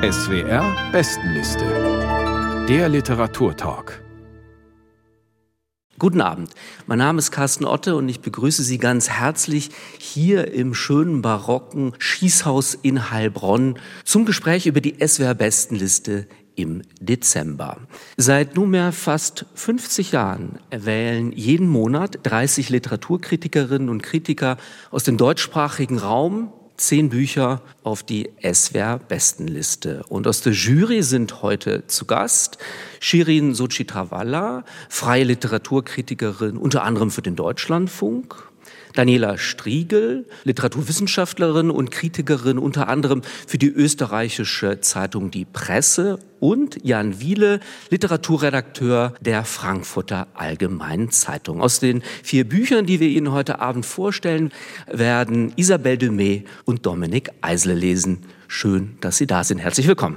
[0.00, 2.66] SWR Bestenliste.
[2.68, 4.00] Der Literaturtalk.
[5.98, 6.50] Guten Abend.
[6.86, 11.94] Mein Name ist Carsten Otte und ich begrüße Sie ganz herzlich hier im schönen barocken
[11.98, 17.78] Schießhaus in Heilbronn zum Gespräch über die SWR Bestenliste im Dezember.
[18.16, 24.58] Seit nunmehr fast 50 Jahren wählen jeden Monat 30 Literaturkritikerinnen und Kritiker
[24.92, 30.04] aus dem deutschsprachigen Raum zehn Bücher auf die SWR-Bestenliste.
[30.08, 32.56] Und aus der Jury sind heute zu Gast
[33.00, 38.47] Shirin Sochitrawala, freie Literaturkritikerin unter anderem für den Deutschlandfunk,
[38.94, 47.20] Daniela Striegel, Literaturwissenschaftlerin und Kritikerin unter anderem für die österreichische Zeitung Die Presse und Jan
[47.20, 47.60] Wiele,
[47.90, 51.60] Literaturredakteur der Frankfurter Allgemeinen Zeitung.
[51.60, 54.52] Aus den vier Büchern, die wir Ihnen heute Abend vorstellen,
[54.86, 58.24] werden Isabelle Dumay und Dominik Eisle lesen.
[58.46, 59.58] Schön, dass Sie da sind.
[59.58, 60.16] Herzlich willkommen.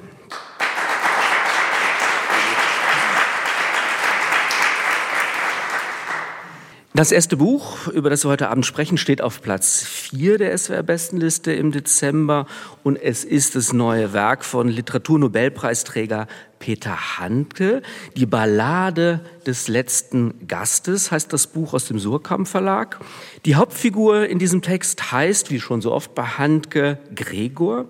[6.94, 11.54] Das erste Buch, über das wir heute Abend sprechen, steht auf Platz 4 der SWR-Bestenliste
[11.54, 12.48] im Dezember
[12.84, 16.28] und es ist das neue Werk von Literaturnobelpreisträger
[16.60, 17.82] Peter Handke.
[18.18, 23.00] Die Ballade des letzten Gastes heißt das Buch aus dem Surkamp Verlag.
[23.46, 27.86] Die Hauptfigur in diesem Text heißt, wie schon so oft bei Handke, Gregor.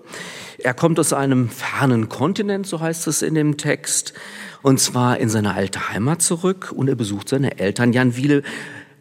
[0.58, 4.14] Er kommt aus einem fernen Kontinent, so heißt es in dem Text,
[4.62, 7.92] und zwar in seine alte Heimat zurück und er besucht seine Eltern.
[7.92, 8.44] Jan Wiele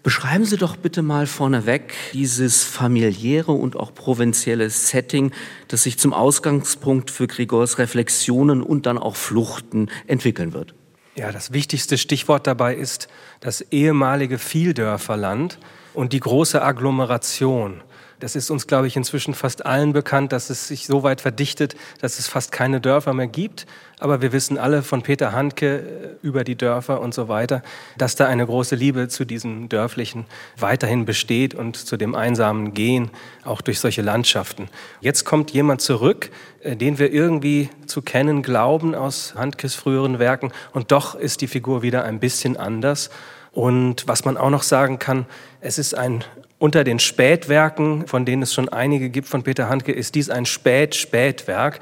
[0.03, 5.31] Beschreiben Sie doch bitte mal vorneweg dieses familiäre und auch provinzielle Setting,
[5.67, 10.73] das sich zum Ausgangspunkt für Grigors Reflexionen und dann auch Fluchten entwickeln wird.
[11.15, 13.09] Ja, das wichtigste Stichwort dabei ist
[13.41, 15.59] das ehemalige Vieldörferland
[15.93, 17.83] und die große Agglomeration.
[18.21, 21.75] Das ist uns, glaube ich, inzwischen fast allen bekannt, dass es sich so weit verdichtet,
[22.01, 23.65] dass es fast keine Dörfer mehr gibt.
[23.99, 27.63] Aber wir wissen alle von Peter Handke äh, über die Dörfer und so weiter,
[27.97, 33.09] dass da eine große Liebe zu diesen Dörflichen weiterhin besteht und zu dem einsamen Gehen,
[33.43, 34.69] auch durch solche Landschaften.
[35.01, 36.29] Jetzt kommt jemand zurück,
[36.61, 40.51] äh, den wir irgendwie zu kennen glauben aus Handkes früheren Werken.
[40.73, 43.09] Und doch ist die Figur wieder ein bisschen anders.
[43.51, 45.25] Und was man auch noch sagen kann,
[45.59, 46.23] es ist ein
[46.61, 50.45] unter den Spätwerken, von denen es schon einige gibt von Peter Handke, ist dies ein
[50.45, 51.79] Spät-Spätwerk,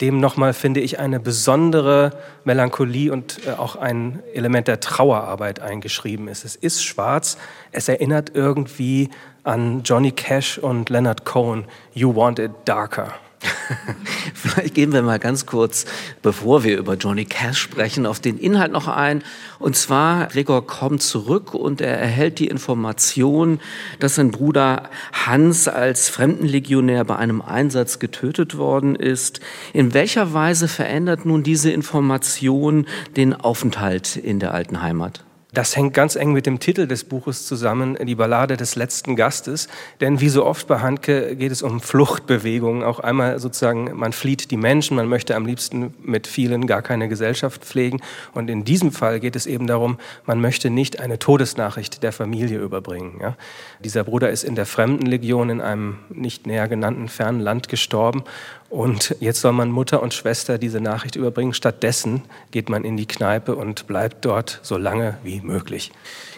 [0.00, 2.12] dem nochmal, finde ich, eine besondere
[2.44, 6.44] Melancholie und äh, auch ein Element der Trauerarbeit eingeschrieben ist.
[6.44, 7.38] Es ist schwarz,
[7.72, 9.10] es erinnert irgendwie
[9.42, 13.12] an Johnny Cash und Leonard Cohen, You Want It Darker.
[14.34, 15.86] Vielleicht gehen wir mal ganz kurz,
[16.22, 19.22] bevor wir über Johnny Cash sprechen, auf den Inhalt noch ein.
[19.58, 23.60] Und zwar, Gregor kommt zurück und er erhält die Information,
[23.98, 29.40] dass sein Bruder Hans als Fremdenlegionär bei einem Einsatz getötet worden ist.
[29.72, 32.86] In welcher Weise verändert nun diese Information
[33.16, 35.24] den Aufenthalt in der alten Heimat?
[35.52, 39.68] Das hängt ganz eng mit dem Titel des Buches zusammen, die Ballade des letzten Gastes.
[40.00, 42.84] Denn wie so oft bei Handke geht es um Fluchtbewegungen.
[42.84, 47.08] Auch einmal sozusagen, man flieht die Menschen, man möchte am liebsten mit vielen gar keine
[47.08, 48.00] Gesellschaft pflegen.
[48.32, 52.60] Und in diesem Fall geht es eben darum, man möchte nicht eine Todesnachricht der Familie
[52.60, 53.18] überbringen.
[53.20, 53.36] Ja?
[53.80, 58.22] Dieser Bruder ist in der Fremdenlegion in einem nicht näher genannten fernen Land gestorben.
[58.70, 61.52] Und jetzt soll man Mutter und Schwester diese Nachricht überbringen.
[61.52, 62.22] Stattdessen
[62.52, 65.90] geht man in die Kneipe und bleibt dort so lange wie möglich.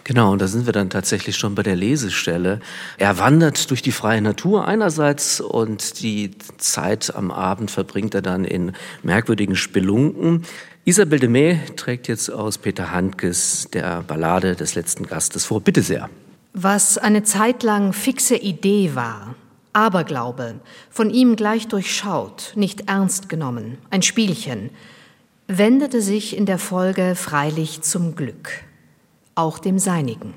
[0.05, 2.61] Genau, und da sind wir dann tatsächlich schon bei der Lesestelle.
[2.97, 8.47] Er wandert durch die freie Natur einerseits und die Zeit am Abend verbringt er dann
[8.47, 8.73] in
[9.03, 10.45] merkwürdigen Spelunken.
[10.87, 15.61] Isabel de May trägt jetzt aus Peter Handkes der Ballade des letzten Gastes vor.
[15.61, 16.09] Bitte sehr.
[16.55, 19.35] Was eine Zeit lang fixe Idee war,
[19.73, 20.61] Aberglaube,
[20.91, 24.71] von ihm gleich durchschaut, nicht ernst genommen, ein Spielchen,
[25.47, 28.51] wendete sich in der Folge freilich zum Glück,
[29.35, 30.35] auch dem seinigen.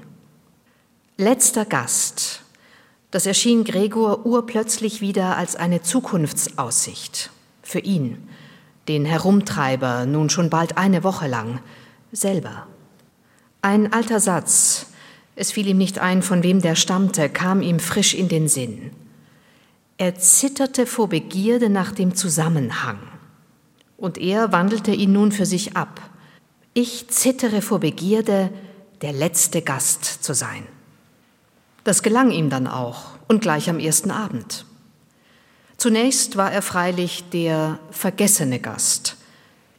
[1.18, 2.42] Letzter Gast,
[3.12, 7.30] das erschien Gregor urplötzlich wieder als eine Zukunftsaussicht
[7.62, 8.28] für ihn,
[8.88, 11.60] den Herumtreiber nun schon bald eine Woche lang,
[12.12, 12.68] selber.
[13.62, 14.88] Ein alter Satz,
[15.36, 18.92] es fiel ihm nicht ein, von wem der stammte, kam ihm frisch in den Sinn.
[19.98, 23.00] Er zitterte vor Begierde nach dem Zusammenhang.
[23.96, 26.02] Und er wandelte ihn nun für sich ab.
[26.74, 28.52] Ich zittere vor Begierde,
[29.02, 30.68] der letzte Gast zu sein.
[31.86, 34.66] Das gelang ihm dann auch und gleich am ersten Abend.
[35.78, 39.16] Zunächst war er freilich der vergessene Gast,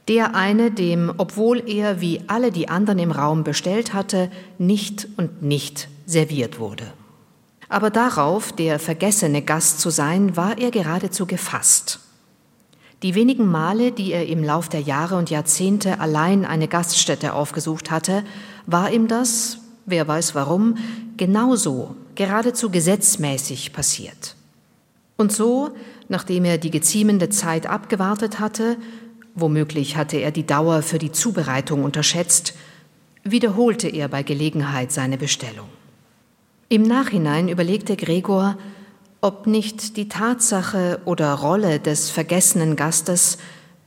[0.09, 5.43] der eine, dem, obwohl er wie alle die anderen im Raum bestellt hatte, nicht und
[5.43, 6.93] nicht serviert wurde.
[7.69, 12.01] Aber darauf, der vergessene Gast zu sein, war er geradezu gefasst.
[13.03, 17.91] Die wenigen Male, die er im Lauf der Jahre und Jahrzehnte allein eine Gaststätte aufgesucht
[17.91, 18.25] hatte,
[18.67, 20.77] war ihm das, wer weiß warum,
[21.17, 24.37] genauso, geradezu gesetzmäßig passiert.
[25.17, 25.71] Und so,
[26.09, 28.77] nachdem er die geziemende Zeit abgewartet hatte,
[29.35, 32.55] womöglich hatte er die Dauer für die Zubereitung unterschätzt,
[33.25, 35.69] wiederholte er bei Gelegenheit seine Bestellung.
[36.69, 38.59] Im Nachhinein überlegte Gregor,
[39.21, 43.39] ob nicht die Tatsache oder Rolle des vergessenen Gastes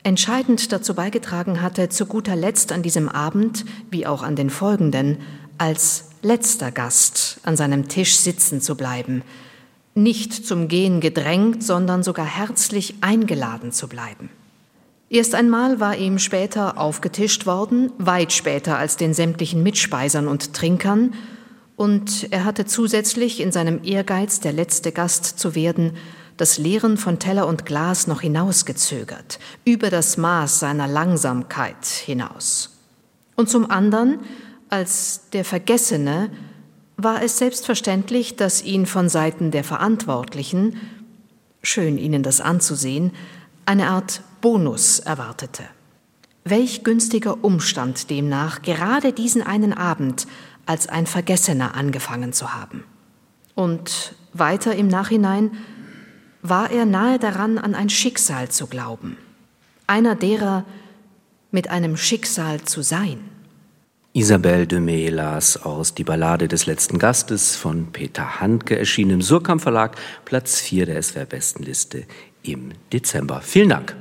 [0.03, 5.17] entscheidend dazu beigetragen hatte, zu guter Letzt an diesem Abend, wie auch an den folgenden,
[5.57, 9.23] als letzter Gast an seinem Tisch sitzen zu bleiben,
[9.93, 14.29] nicht zum Gehen gedrängt, sondern sogar herzlich eingeladen zu bleiben.
[15.09, 21.13] Erst einmal war ihm später aufgetischt worden, weit später als den sämtlichen Mitspeisern und Trinkern,
[21.79, 25.93] und er hatte zusätzlich in seinem Ehrgeiz, der letzte Gast zu werden,
[26.35, 32.77] das Leeren von Teller und Glas noch hinausgezögert, über das Maß seiner Langsamkeit hinaus.
[33.37, 34.19] Und zum anderen,
[34.67, 36.31] als der Vergessene,
[36.97, 40.75] war es selbstverständlich, dass ihn von Seiten der Verantwortlichen,
[41.63, 43.13] schön ihnen das anzusehen,
[43.65, 45.63] eine Art Bonus erwartete.
[46.43, 50.27] Welch günstiger Umstand demnach, gerade diesen einen Abend
[50.69, 52.83] als ein Vergessener angefangen zu haben.
[53.55, 55.57] Und weiter im Nachhinein
[56.43, 59.17] war er nahe daran, an ein Schicksal zu glauben,
[59.87, 60.65] einer derer
[61.49, 63.19] mit einem Schicksal zu sein.
[64.13, 69.21] Isabelle de May las aus Die Ballade des letzten Gastes von Peter Handke, erschienen im
[69.23, 69.95] Surkamp Verlag,
[70.25, 72.05] Platz 4 der SWR-Bestenliste
[72.43, 73.41] im Dezember.
[73.41, 73.95] Vielen Dank.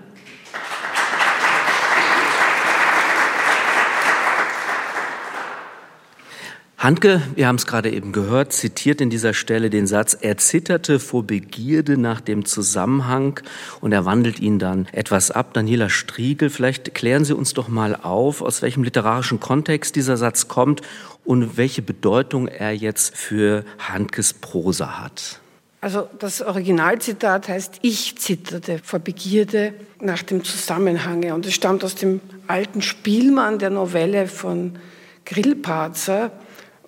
[6.78, 11.00] Handke, wir haben es gerade eben gehört, zitiert in dieser Stelle den Satz, er zitterte
[11.00, 13.40] vor Begierde nach dem Zusammenhang
[13.80, 15.54] und er wandelt ihn dann etwas ab.
[15.54, 20.46] Daniela Striegel, vielleicht klären Sie uns doch mal auf, aus welchem literarischen Kontext dieser Satz
[20.46, 20.82] kommt
[21.24, 25.40] und welche Bedeutung er jetzt für Handkes Prosa hat.
[25.80, 31.96] Also das Originalzitat heißt, ich zitterte vor Begierde nach dem Zusammenhange und es stammt aus
[31.96, 34.78] dem alten Spielmann der Novelle von
[35.24, 36.30] Grillparzer,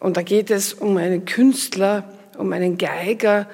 [0.00, 2.05] und da geht es um einen Künstler,
[2.37, 3.47] um einen Geiger,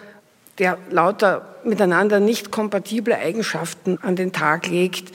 [0.59, 5.13] der lauter miteinander nicht kompatible Eigenschaften an den Tag legt.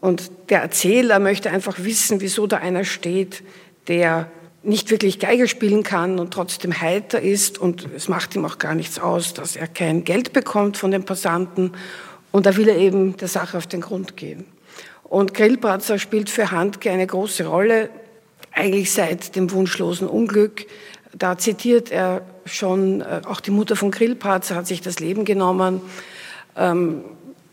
[0.00, 3.42] Und der Erzähler möchte einfach wissen, wieso da einer steht,
[3.88, 4.30] der
[4.64, 7.58] nicht wirklich Geige spielen kann und trotzdem heiter ist.
[7.58, 11.04] Und es macht ihm auch gar nichts aus, dass er kein Geld bekommt von den
[11.04, 11.72] Passanten.
[12.32, 14.44] Und da will er eben der Sache auf den Grund gehen.
[15.04, 17.88] Und Grillparzer spielt für Handke eine große Rolle
[18.56, 20.66] eigentlich seit dem wunschlosen Unglück.
[21.16, 25.80] Da zitiert er schon, äh, auch die Mutter von Grillparzer hat sich das Leben genommen.
[26.56, 27.02] Ähm,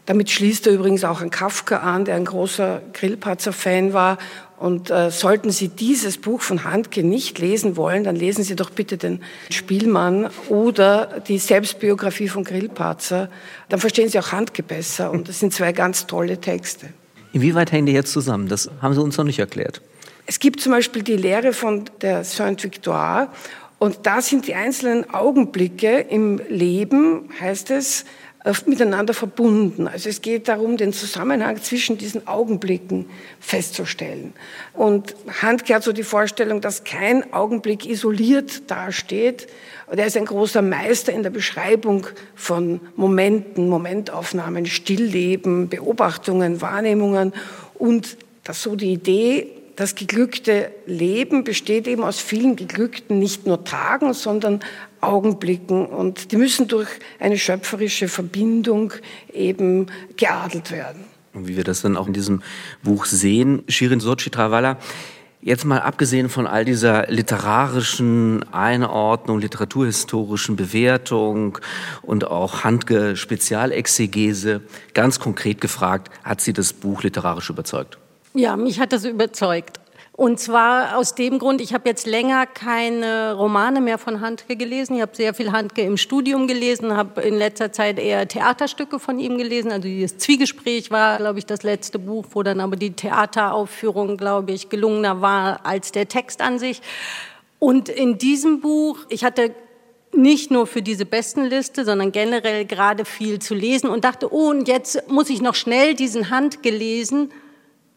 [0.06, 4.18] damit schließt er übrigens auch an Kafka an, der ein großer Grillparzer-Fan war.
[4.58, 8.70] Und äh, sollten Sie dieses Buch von Handke nicht lesen wollen, dann lesen Sie doch
[8.70, 13.30] bitte den Spielmann oder die Selbstbiografie von Grillparzer.
[13.70, 15.12] Dann verstehen Sie auch Handke besser.
[15.12, 16.88] Und das sind zwei ganz tolle Texte.
[17.34, 18.48] Inwieweit hängen die jetzt zusammen?
[18.48, 19.82] Das haben Sie uns noch nicht erklärt.
[20.25, 23.30] Es gibt zum Beispiel die Lehre von der Saint-Victoire
[23.80, 28.06] und da sind die einzelnen Augenblicke im Leben, heißt es,
[28.66, 29.88] miteinander verbunden.
[29.88, 34.34] Also es geht darum, den Zusammenhang zwischen diesen Augenblicken festzustellen.
[34.74, 39.48] Und Handke hat so die Vorstellung, dass kein Augenblick isoliert dasteht.
[39.88, 47.34] Und er ist ein großer Meister in der Beschreibung von Momenten, Momentaufnahmen, Stillleben, Beobachtungen, Wahrnehmungen
[47.75, 53.63] und dass so die Idee das geglückte Leben besteht eben aus vielen geglückten, nicht nur
[53.63, 54.60] Tagen, sondern
[55.01, 56.89] Augenblicken und die müssen durch
[57.20, 58.94] eine schöpferische Verbindung
[59.34, 61.06] eben geadelt werden.
[61.34, 62.44] Und wie wir das dann auch in diesem
[62.84, 64.77] Buch sehen, Shirin Sochi Travalla,
[65.46, 71.58] Jetzt mal abgesehen von all dieser literarischen Einordnung, literaturhistorischen Bewertung
[72.01, 74.62] und auch Handge Spezialexegese,
[74.94, 77.98] ganz konkret gefragt, hat Sie das Buch literarisch überzeugt?
[78.34, 79.80] Ja, mich hat das überzeugt.
[80.16, 84.96] Und zwar aus dem Grund, ich habe jetzt länger keine Romane mehr von Handke gelesen.
[84.96, 89.20] Ich habe sehr viel Handke im Studium gelesen, habe in letzter Zeit eher Theaterstücke von
[89.20, 89.72] ihm gelesen.
[89.72, 94.52] Also dieses Zwiegespräch war, glaube ich, das letzte Buch, wo dann aber die Theateraufführung, glaube
[94.52, 96.82] ich, gelungener war als der Text an sich.
[97.58, 99.56] Und in diesem Buch, ich hatte
[100.12, 104.68] nicht nur für diese Bestenliste, sondern generell gerade viel zu lesen und dachte, oh, und
[104.68, 107.32] jetzt muss ich noch schnell diesen Handke lesen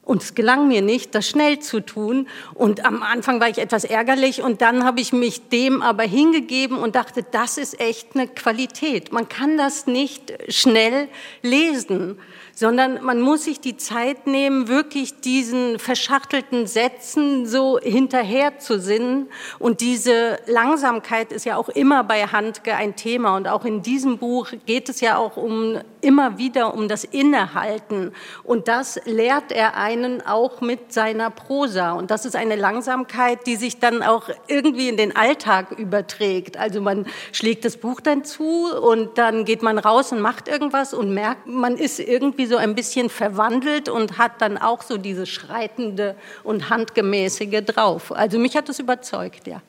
[0.06, 2.28] Und es gelang mir nicht, das schnell zu tun.
[2.54, 6.78] Und am Anfang war ich etwas ärgerlich und dann habe ich mich dem aber hingegeben
[6.78, 9.12] und dachte, das ist echt eine Qualität.
[9.12, 11.08] Man kann das nicht schnell
[11.42, 12.18] lesen
[12.56, 19.28] sondern man muss sich die Zeit nehmen, wirklich diesen verschachtelten Sätzen so hinterher zu sinnen.
[19.58, 23.36] Und diese Langsamkeit ist ja auch immer bei Handke ein Thema.
[23.36, 28.12] Und auch in diesem Buch geht es ja auch um, immer wieder um das Innehalten.
[28.42, 31.92] Und das lehrt er einen auch mit seiner Prosa.
[31.92, 36.56] Und das ist eine Langsamkeit, die sich dann auch irgendwie in den Alltag überträgt.
[36.56, 40.94] Also man schlägt das Buch dann zu und dann geht man raus und macht irgendwas
[40.94, 45.26] und merkt, man ist irgendwie so ein bisschen verwandelt und hat dann auch so diese
[45.26, 48.12] schreitende und handgemäßige drauf.
[48.12, 49.60] Also mich hat das überzeugt, ja.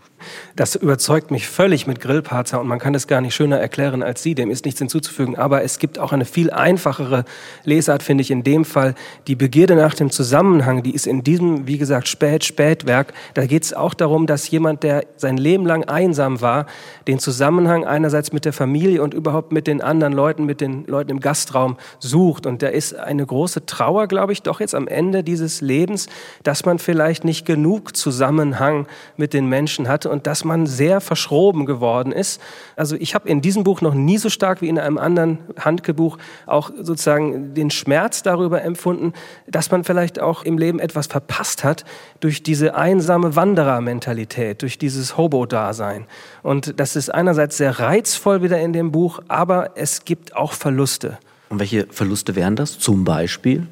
[0.55, 4.23] Das überzeugt mich völlig mit Grillparzer und man kann es gar nicht schöner erklären als
[4.23, 5.35] Sie, dem ist nichts hinzuzufügen.
[5.35, 7.25] Aber es gibt auch eine viel einfachere
[7.63, 8.95] Lesart, finde ich, in dem Fall.
[9.27, 13.13] Die Begierde nach dem Zusammenhang, die ist in diesem, wie gesagt, Spät-Spätwerk.
[13.35, 16.65] Da geht es auch darum, dass jemand, der sein Leben lang einsam war,
[17.07, 21.11] den Zusammenhang einerseits mit der Familie und überhaupt mit den anderen Leuten, mit den Leuten
[21.11, 22.45] im Gastraum sucht.
[22.45, 26.07] Und da ist eine große Trauer, glaube ich, doch jetzt am Ende dieses Lebens,
[26.43, 31.65] dass man vielleicht nicht genug Zusammenhang mit den Menschen hatte und dass man sehr verschroben
[31.65, 32.41] geworden ist.
[32.75, 36.17] Also ich habe in diesem Buch noch nie so stark wie in einem anderen Handgebuch
[36.45, 39.13] auch sozusagen den Schmerz darüber empfunden,
[39.47, 41.85] dass man vielleicht auch im Leben etwas verpasst hat
[42.19, 46.05] durch diese einsame Wanderermentalität, durch dieses Hobo-Dasein.
[46.43, 51.17] Und das ist einerseits sehr reizvoll wieder in dem Buch, aber es gibt auch Verluste.
[51.49, 53.67] Und welche Verluste wären das zum Beispiel?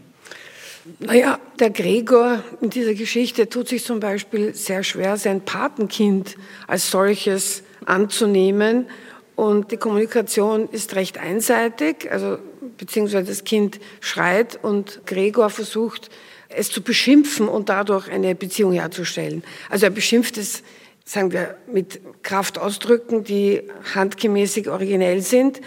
[1.00, 6.36] Naja, der Gregor in dieser Geschichte tut sich zum Beispiel sehr schwer, sein Patenkind
[6.68, 8.88] als solches anzunehmen.
[9.36, 12.38] Und die Kommunikation ist recht einseitig, also
[12.78, 16.10] beziehungsweise das Kind schreit und Gregor versucht,
[16.50, 19.44] es zu beschimpfen und dadurch eine Beziehung herzustellen.
[19.70, 20.62] Also er beschimpft es,
[21.04, 23.64] sagen wir, mit Kraftausdrücken, die
[23.96, 25.62] handgemäßig originell sind,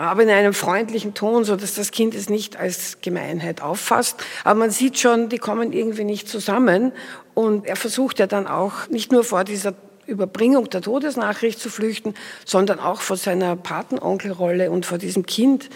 [0.00, 4.16] aber in einem freundlichen Ton, so dass das Kind es nicht als Gemeinheit auffasst.
[4.44, 6.92] Aber man sieht schon, die kommen irgendwie nicht zusammen.
[7.34, 9.74] Und er versucht ja dann auch nicht nur vor dieser
[10.06, 12.14] Überbringung der Todesnachricht zu flüchten,
[12.44, 15.68] sondern auch vor seiner Patenonkelrolle und vor diesem Kind.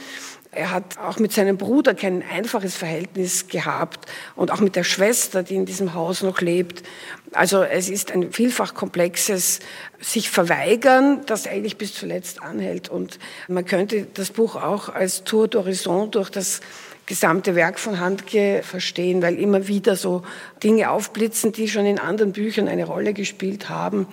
[0.55, 5.43] Er hat auch mit seinem Bruder kein einfaches Verhältnis gehabt und auch mit der Schwester,
[5.43, 6.83] die in diesem Haus noch lebt.
[7.33, 9.61] Also es ist ein vielfach komplexes
[10.01, 12.89] sich verweigern, das eigentlich bis zuletzt anhält.
[12.89, 13.19] Und
[13.49, 16.61] man könnte das Buch auch als Tour d'Horizon durch das
[17.07, 20.23] gesamte Werk von Handke verstehen, weil immer wieder so
[20.63, 24.07] Dinge aufblitzen, die schon in anderen Büchern eine Rolle gespielt haben.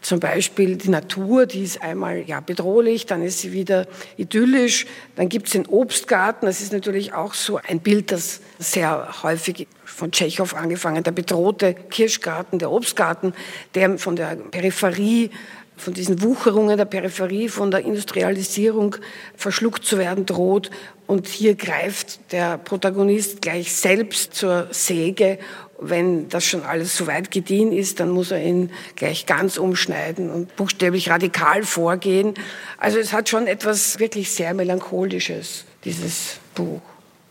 [0.00, 3.86] Zum Beispiel die Natur, die ist einmal ja bedrohlich, dann ist sie wieder
[4.16, 4.86] idyllisch.
[5.16, 9.66] Dann gibt es den Obstgarten, das ist natürlich auch so ein Bild, das sehr häufig
[9.84, 13.34] von Tschechow angefangen, der bedrohte Kirschgarten, der Obstgarten,
[13.74, 15.30] der von der Peripherie
[15.78, 18.96] von diesen Wucherungen der Peripherie, von der Industrialisierung
[19.36, 20.70] verschluckt zu werden droht.
[21.06, 25.38] Und hier greift der Protagonist gleich selbst zur Säge.
[25.80, 30.30] Wenn das schon alles so weit gediehen ist, dann muss er ihn gleich ganz umschneiden
[30.30, 32.34] und buchstäblich radikal vorgehen.
[32.78, 36.82] Also es hat schon etwas wirklich sehr Melancholisches, dieses Buch.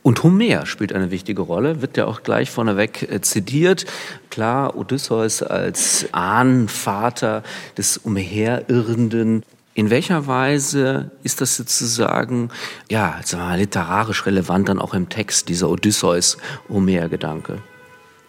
[0.07, 3.85] Und Homer spielt eine wichtige Rolle, wird ja auch gleich vorneweg äh, zitiert.
[4.29, 7.43] Klar, Odysseus als Ahnenvater
[7.77, 9.43] des umherirrenden.
[9.73, 12.51] In welcher Weise ist das sozusagen,
[12.89, 17.61] ja, sagen wir mal, literarisch relevant dann auch im Text, dieser Odysseus-Homer-Gedanke?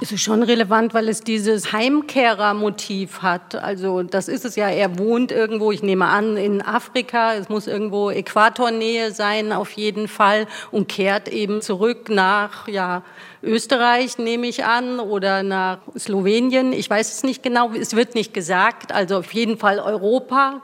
[0.00, 3.56] Es ist schon relevant, weil es dieses Heimkehrermotiv hat.
[3.56, 7.66] Also das ist es ja, er wohnt irgendwo, ich nehme an, in Afrika, es muss
[7.66, 13.02] irgendwo Äquatornähe sein auf jeden Fall und kehrt eben zurück nach ja,
[13.42, 16.72] Österreich, nehme ich an, oder nach Slowenien.
[16.72, 20.62] Ich weiß es nicht genau, es wird nicht gesagt, also auf jeden Fall Europa.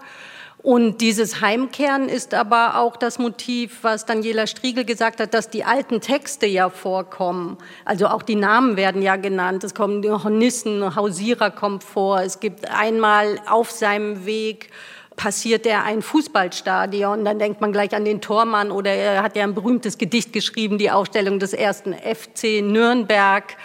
[0.65, 5.63] Und dieses Heimkehren ist aber auch das Motiv, was Daniela Striegel gesagt hat, dass die
[5.63, 7.59] alten Texte ja vorkommen.
[7.85, 9.63] Also auch die Namen werden ja genannt.
[9.63, 12.23] Es kommen Hornissen, Hausierer kommt vor.
[12.23, 14.71] Es gibt einmal auf seinem Weg
[15.17, 19.45] passiert er ein Fußballstadion, dann denkt man gleich an den Tormann oder er hat ja
[19.45, 23.57] ein berühmtes Gedicht geschrieben, die Aufstellung des ersten FC Nürnberg.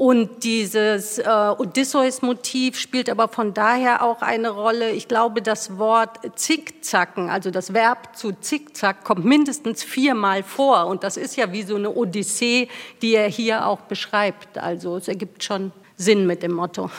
[0.00, 4.92] Und dieses äh, Odysseus-Motiv spielt aber von daher auch eine Rolle.
[4.92, 10.86] Ich glaube, das Wort zickzacken, also das Verb zu zickzack, kommt mindestens viermal vor.
[10.86, 12.68] Und das ist ja wie so eine Odyssee,
[13.02, 14.56] die er hier auch beschreibt.
[14.56, 16.90] Also es ergibt schon Sinn mit dem Motto.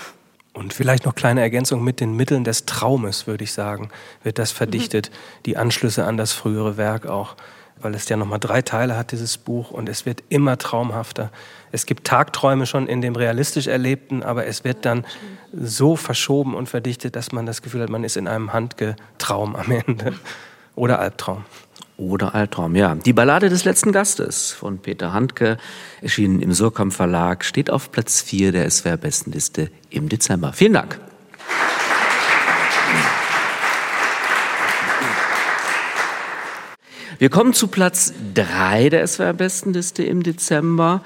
[0.54, 3.90] Und vielleicht noch kleine Ergänzung mit den Mitteln des Traumes, würde ich sagen,
[4.22, 5.44] wird das verdichtet, mhm.
[5.48, 7.36] die Anschlüsse an das frühere Werk auch.
[7.82, 11.32] weil es ja nochmal drei Teile hat, dieses Buch, und es wird immer traumhafter.
[11.72, 15.06] Es gibt Tagträume schon in dem realistisch Erlebten, aber es wird dann
[15.54, 19.72] so verschoben und verdichtet, dass man das Gefühl hat, man ist in einem Handgetraum am
[19.72, 20.14] Ende.
[20.76, 21.46] Oder Albtraum.
[21.98, 22.96] Oder Albtraum, ja.
[22.96, 25.58] Die Ballade des letzten Gastes von Peter Handke,
[26.02, 30.52] erschienen im Surkamp Verlag, steht auf Platz 4 der SWR-Bestenliste im Dezember.
[30.54, 31.00] Vielen Dank.
[37.20, 41.04] Wir kommen zu Platz 3 der SWR-Bestenliste im Dezember.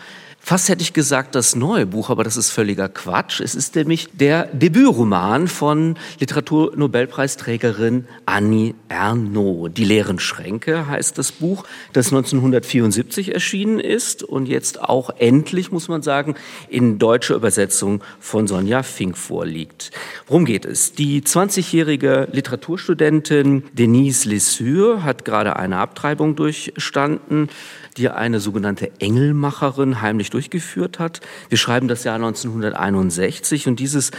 [0.48, 3.40] Fast hätte ich gesagt das neue Buch, aber das ist völliger Quatsch.
[3.42, 9.74] Es ist nämlich der Debütroman von Literaturnobelpreisträgerin Annie Ernaux.
[9.74, 15.88] Die leeren Schränke heißt das Buch, das 1974 erschienen ist und jetzt auch endlich, muss
[15.88, 16.36] man sagen,
[16.70, 19.90] in deutscher Übersetzung von Sonja Fink vorliegt.
[20.28, 20.94] Worum geht es?
[20.94, 27.50] Die 20-jährige Literaturstudentin Denise Lessure hat gerade eine Abtreibung durchstanden
[27.98, 31.22] die eine sogenannte Engelmacherin heimlich durchgeführt hat.
[31.50, 34.12] Wir schreiben das Jahr 1961 und dieses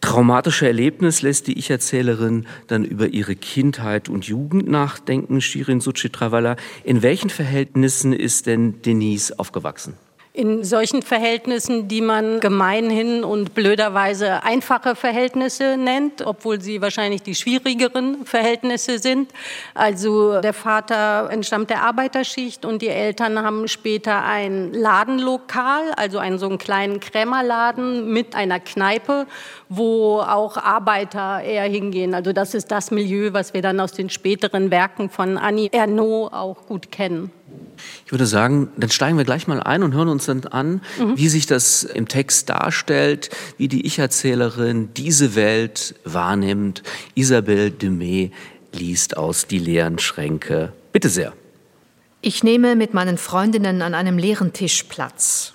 [0.00, 6.56] traumatische Erlebnis lässt die Ich-Erzählerin dann über ihre Kindheit und Jugend nachdenken, Shirin Suchitrawala.
[6.84, 9.94] In welchen Verhältnissen ist denn Denise aufgewachsen?
[10.36, 17.36] In solchen Verhältnissen, die man gemeinhin und blöderweise einfache Verhältnisse nennt, obwohl sie wahrscheinlich die
[17.36, 19.30] schwierigeren Verhältnisse sind.
[19.74, 26.40] Also der Vater entstammt der Arbeiterschicht und die Eltern haben später ein Ladenlokal, also einen
[26.40, 29.28] so einen kleinen Krämerladen mit einer Kneipe,
[29.68, 32.12] wo auch Arbeiter eher hingehen.
[32.12, 36.32] Also das ist das Milieu, was wir dann aus den späteren Werken von Annie Ernaux
[36.32, 37.30] auch gut kennen.
[38.06, 41.16] Ich würde sagen, dann steigen wir gleich mal ein und hören uns dann an, mhm.
[41.16, 46.82] wie sich das im Text darstellt, wie die Ich-Erzählerin diese Welt wahrnimmt.
[47.14, 48.30] Isabelle Dumay
[48.72, 50.72] liest aus Die leeren Schränke.
[50.92, 51.32] Bitte sehr.
[52.20, 55.52] Ich nehme mit meinen Freundinnen an einem leeren Tisch Platz.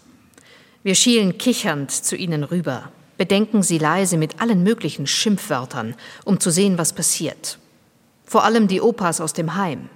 [0.84, 6.52] Wir schielen kichernd zu ihnen rüber, bedenken sie leise mit allen möglichen Schimpfwörtern, um zu
[6.52, 7.60] sehen, was passiert.
[8.24, 9.90] Vor allem die Opas aus dem Heim.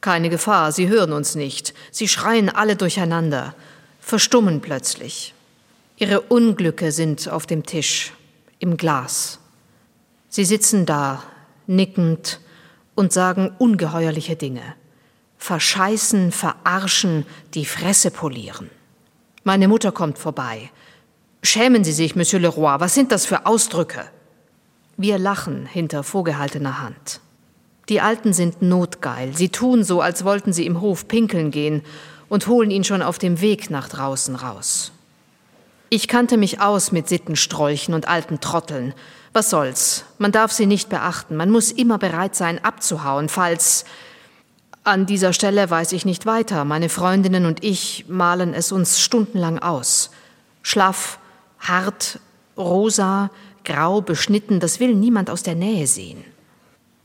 [0.00, 1.74] Keine Gefahr, sie hören uns nicht.
[1.90, 3.54] Sie schreien alle durcheinander,
[4.00, 5.34] verstummen plötzlich.
[5.96, 8.12] Ihre Unglücke sind auf dem Tisch,
[8.58, 9.38] im Glas.
[10.28, 11.22] Sie sitzen da,
[11.66, 12.40] nickend
[12.94, 14.74] und sagen ungeheuerliche Dinge.
[15.38, 18.70] Verscheißen, verarschen, die Fresse polieren.
[19.44, 20.70] Meine Mutter kommt vorbei.
[21.42, 24.04] Schämen Sie sich, Monsieur Leroy, was sind das für Ausdrücke?
[24.96, 27.20] Wir lachen hinter vorgehaltener Hand.
[27.88, 29.36] Die Alten sind notgeil.
[29.36, 31.82] Sie tun so, als wollten sie im Hof pinkeln gehen
[32.28, 34.92] und holen ihn schon auf dem Weg nach draußen raus.
[35.88, 38.92] Ich kannte mich aus mit Sittenstrolchen und alten Trotteln.
[39.32, 40.04] Was soll's?
[40.18, 41.36] Man darf sie nicht beachten.
[41.36, 43.84] Man muss immer bereit sein, abzuhauen, falls.
[44.82, 46.64] An dieser Stelle weiß ich nicht weiter.
[46.64, 50.10] Meine Freundinnen und ich malen es uns stundenlang aus.
[50.62, 51.20] Schlaff,
[51.60, 52.18] hart,
[52.56, 53.30] rosa,
[53.64, 56.24] grau beschnitten, das will niemand aus der Nähe sehen.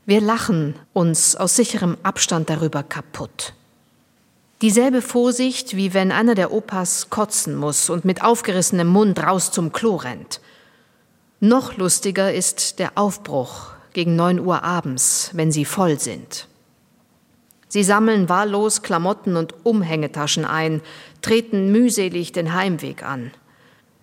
[0.04, 3.54] Wir lachen uns aus sicherem Abstand darüber kaputt.
[4.60, 9.72] Dieselbe Vorsicht, wie wenn einer der Opas kotzen muss und mit aufgerissenem Mund raus zum
[9.72, 10.40] Klo rennt.
[11.38, 16.48] Noch lustiger ist der Aufbruch gegen neun Uhr abends, wenn sie voll sind.
[17.68, 20.82] Sie sammeln wahllos Klamotten und Umhängetaschen ein,
[21.22, 23.30] treten mühselig den Heimweg an.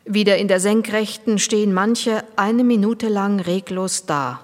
[0.06, 4.44] Wieder in der Senkrechten stehen manche eine Minute lang reglos da,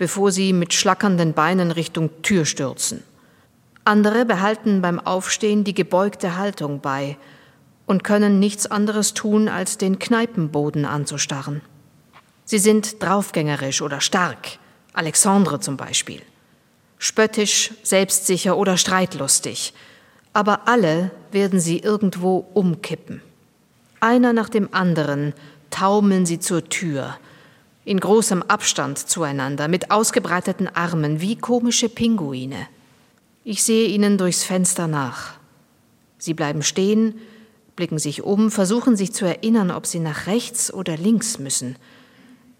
[0.00, 3.02] bevor sie mit schlackernden Beinen Richtung Tür stürzen.
[3.84, 7.18] Andere behalten beim Aufstehen die gebeugte Haltung bei
[7.84, 11.60] und können nichts anderes tun, als den Kneipenboden anzustarren.
[12.46, 14.58] Sie sind draufgängerisch oder stark,
[14.94, 16.22] Alexandre zum Beispiel,
[16.96, 19.74] spöttisch, selbstsicher oder streitlustig,
[20.32, 23.20] aber alle werden sie irgendwo umkippen.
[24.00, 25.34] Einer nach dem anderen
[25.68, 27.18] taumeln sie zur Tür,
[27.90, 32.68] in großem Abstand zueinander, mit ausgebreiteten Armen wie komische Pinguine.
[33.42, 35.32] Ich sehe ihnen durchs Fenster nach.
[36.16, 37.16] Sie bleiben stehen,
[37.74, 41.74] blicken sich um, versuchen sich zu erinnern, ob sie nach rechts oder links müssen,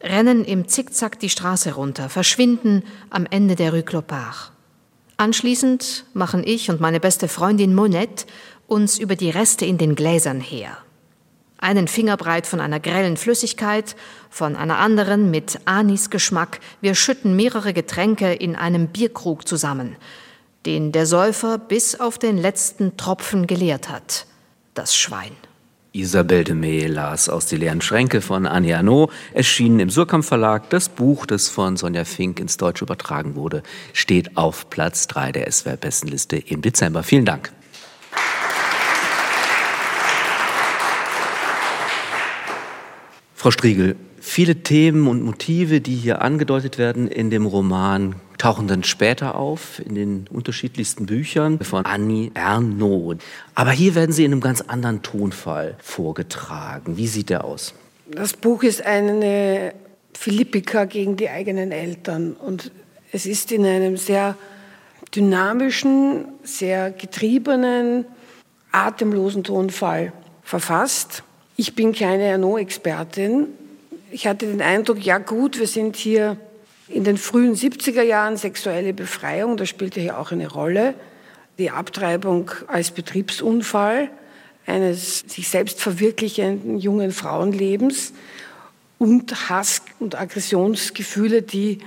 [0.03, 4.51] rennen im Zickzack die Straße runter, verschwinden am Ende der Rue Clopard.
[5.17, 8.27] Anschließend machen ich und meine beste Freundin Monette
[8.67, 10.79] uns über die Reste in den Gläsern her
[11.61, 13.97] einen Fingerbreit von einer grellen Flüssigkeit,
[14.29, 16.61] von einer anderen mit Anisgeschmack.
[16.81, 19.97] Wir schütten mehrere Getränke in einem Bierkrug zusammen,
[20.67, 24.27] den der Säufer bis auf den letzten Tropfen geleert hat.
[24.75, 25.33] Das Schwein.
[25.93, 30.71] Isabel de May las aus Die leeren Schränke von Annie Arnaud, erschienen im Surkamp Verlag.
[30.71, 35.51] Das Buch, das von Sonja Fink ins Deutsche übertragen wurde, steht auf Platz 3 der
[35.51, 37.03] SWR-Bestenliste im Dezember.
[37.03, 37.53] Vielen Dank.
[43.41, 48.85] Frau Striegel, viele Themen und Motive, die hier angedeutet werden in dem Roman, tauchen dann
[48.85, 53.17] später auf in den unterschiedlichsten Büchern von Annie Ernaux.
[53.55, 56.99] Aber hier werden sie in einem ganz anderen Tonfall vorgetragen.
[56.99, 57.73] Wie sieht der aus?
[58.11, 59.73] Das Buch ist eine
[60.13, 62.71] Philippika gegen die eigenen Eltern und
[63.11, 64.37] es ist in einem sehr
[65.17, 68.05] dynamischen, sehr getriebenen,
[68.71, 71.23] atemlosen Tonfall verfasst.
[71.61, 73.49] Ich bin keine Ernaux-Expertin.
[74.11, 76.39] Ich hatte den Eindruck, ja gut, wir sind hier
[76.89, 80.95] in den frühen 70er Jahren sexuelle Befreiung, das spielte hier auch eine Rolle.
[81.59, 84.09] Die Abtreibung als Betriebsunfall
[84.65, 88.15] eines sich selbst verwirklichenden jungen Frauenlebens
[88.97, 91.81] und Hass- und Aggressionsgefühle, die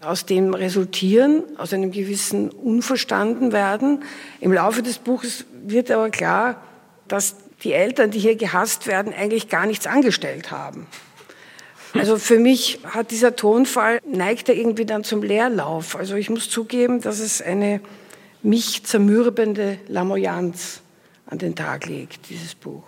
[0.00, 4.02] aus dem resultieren, aus einem gewissen Unverstandenwerden.
[4.40, 6.60] Im Laufe des Buches wird aber klar,
[7.06, 10.86] dass die Eltern, die hier gehasst werden, eigentlich gar nichts angestellt haben.
[11.94, 15.96] Also für mich hat dieser Tonfall, neigt er irgendwie dann zum Leerlauf.
[15.96, 17.80] Also ich muss zugeben, dass es eine
[18.42, 20.80] mich zermürbende Lamoyanz
[21.26, 22.82] an den Tag legt, dieses Buch.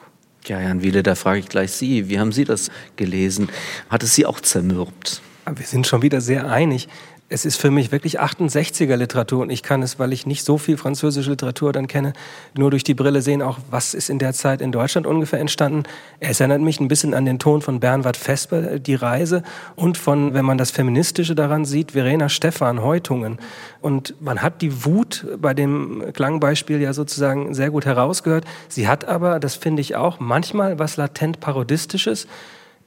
[0.44, 2.08] Ja, Jan Wiele, da frage ich gleich Sie.
[2.08, 3.48] Wie haben Sie das gelesen?
[3.88, 5.22] Hat es Sie auch zermürbt?
[5.54, 6.88] Wir sind schon wieder sehr einig
[7.28, 10.58] es ist für mich wirklich 68er Literatur und ich kann es, weil ich nicht so
[10.58, 12.12] viel französische Literatur dann kenne,
[12.56, 15.82] nur durch die Brille sehen, auch was ist in der Zeit in Deutschland ungefähr entstanden.
[16.20, 19.42] Es erinnert mich ein bisschen an den Ton von Bernward Vesper, Die Reise
[19.74, 23.38] und von, wenn man das Feministische daran sieht, Verena Stephan, Häutungen.
[23.80, 28.44] Und man hat die Wut bei dem Klangbeispiel ja sozusagen sehr gut herausgehört.
[28.68, 32.28] Sie hat aber, das finde ich auch, manchmal was latent Parodistisches,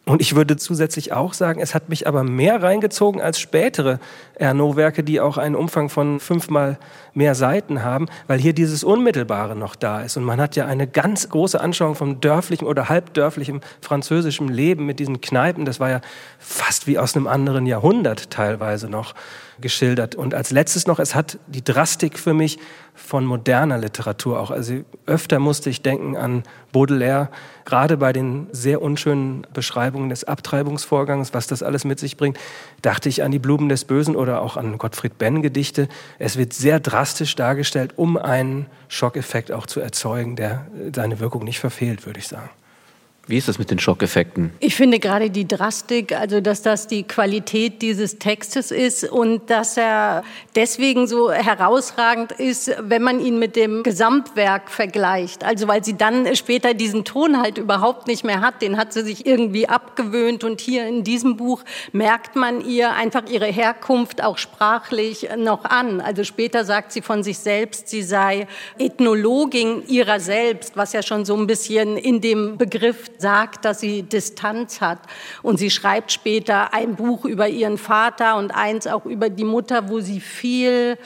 [0.09, 3.99] und ich würde zusätzlich auch sagen, es hat mich aber mehr reingezogen als spätere
[4.33, 6.79] Erno-Werke, die auch einen Umfang von fünfmal
[7.13, 10.17] mehr Seiten haben, weil hier dieses Unmittelbare noch da ist.
[10.17, 14.97] Und man hat ja eine ganz große Anschauung vom dörflichen oder halbdörflichen französischen Leben mit
[14.97, 15.65] diesen Kneipen.
[15.65, 16.01] Das war ja
[16.39, 19.13] fast wie aus einem anderen Jahrhundert teilweise noch
[19.61, 20.15] geschildert.
[20.15, 22.59] Und als letztes noch, es hat die Drastik für mich
[22.93, 24.51] von moderner Literatur auch.
[24.51, 27.29] Also öfter musste ich denken an Baudelaire,
[27.65, 32.37] gerade bei den sehr unschönen Beschreibungen des Abtreibungsvorgangs, was das alles mit sich bringt,
[32.81, 35.87] dachte ich an die Blumen des Bösen oder auch an Gottfried Benn Gedichte.
[36.19, 41.59] Es wird sehr drastisch dargestellt, um einen Schockeffekt auch zu erzeugen, der seine Wirkung nicht
[41.59, 42.49] verfehlt, würde ich sagen.
[43.29, 44.53] Wie ist das mit den Schockeffekten?
[44.59, 49.77] Ich finde gerade die Drastik, also dass das die Qualität dieses Textes ist und dass
[49.77, 50.23] er
[50.55, 55.43] deswegen so herausragend ist, wenn man ihn mit dem Gesamtwerk vergleicht.
[55.43, 59.03] Also weil sie dann später diesen Ton halt überhaupt nicht mehr hat, den hat sie
[59.03, 64.39] sich irgendwie abgewöhnt und hier in diesem Buch merkt man ihr einfach ihre Herkunft auch
[64.39, 66.01] sprachlich noch an.
[66.01, 68.47] Also später sagt sie von sich selbst, sie sei
[68.79, 74.03] Ethnologin ihrer selbst, was ja schon so ein bisschen in dem Begriff sagt, dass sie
[74.03, 74.99] Distanz hat.
[75.41, 79.89] Und sie schreibt später ein Buch über ihren Vater und eins auch über die Mutter,
[79.89, 80.97] wo sie viel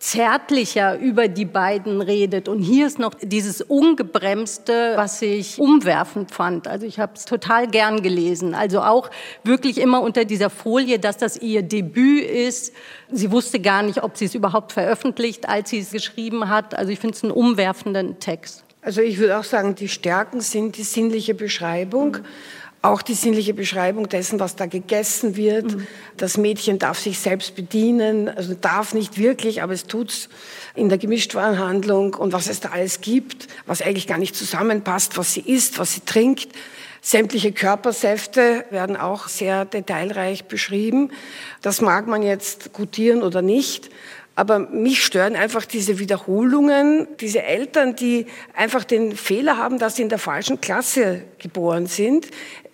[0.00, 2.48] zärtlicher über die beiden redet.
[2.48, 6.66] Und hier ist noch dieses Ungebremste, was ich umwerfend fand.
[6.66, 8.54] Also ich habe es total gern gelesen.
[8.54, 9.10] Also auch
[9.44, 12.72] wirklich immer unter dieser Folie, dass das ihr Debüt ist.
[13.12, 16.74] Sie wusste gar nicht, ob sie es überhaupt veröffentlicht, als sie es geschrieben hat.
[16.74, 18.64] Also ich finde es einen umwerfenden Text.
[18.82, 22.12] Also ich würde auch sagen, die Stärken sind die sinnliche Beschreibung.
[22.12, 22.24] Mhm.
[22.82, 25.76] Auch die sinnliche Beschreibung dessen, was da gegessen wird.
[25.76, 25.86] Mhm.
[26.16, 30.30] Das Mädchen darf sich selbst bedienen, also darf nicht wirklich, aber es tut's
[30.74, 35.34] in der Gemischtwarenhandlung und was es da alles gibt, was eigentlich gar nicht zusammenpasst, was
[35.34, 36.48] sie isst, was sie trinkt.
[37.02, 41.10] Sämtliche Körpersäfte werden auch sehr detailreich beschrieben.
[41.60, 43.90] Das mag man jetzt gutieren oder nicht.
[44.36, 50.02] Aber mich stören einfach diese Wiederholungen, diese Eltern, die einfach den Fehler haben, dass sie
[50.02, 52.28] in der falschen Klasse geboren sind.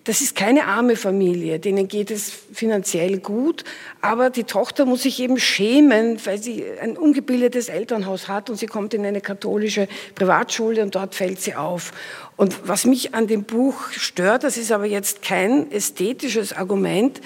[0.06, 3.64] Das ist keine arme Familie, denen geht es finanziell gut,
[4.00, 8.66] aber die Tochter muss sich eben schämen, weil sie ein ungebildetes Elternhaus hat und sie
[8.66, 11.90] kommt in eine katholische Privatschule und dort fällt sie auf.
[12.36, 17.20] Und was mich an dem Buch stört, das ist aber jetzt kein ästhetisches Argument,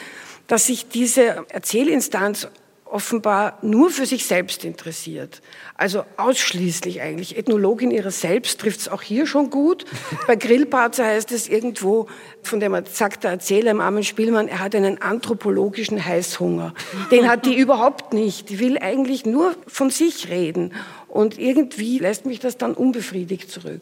[0.46, 2.48] dass sich diese Erzählinstanz
[2.90, 5.40] offenbar nur für sich selbst interessiert.
[5.76, 7.36] Also ausschließlich eigentlich.
[7.36, 9.84] Ethnologin ihrer selbst trifft es auch hier schon gut.
[10.26, 12.08] Bei Grillparzer heißt es irgendwo,
[12.42, 16.74] von dem sagt der Erzähler im armen Spielmann, er hat einen anthropologischen Heißhunger.
[17.10, 18.50] Den hat die überhaupt nicht.
[18.50, 20.74] Die will eigentlich nur von sich reden.
[21.08, 23.80] Und irgendwie lässt mich das dann unbefriedigt zurück.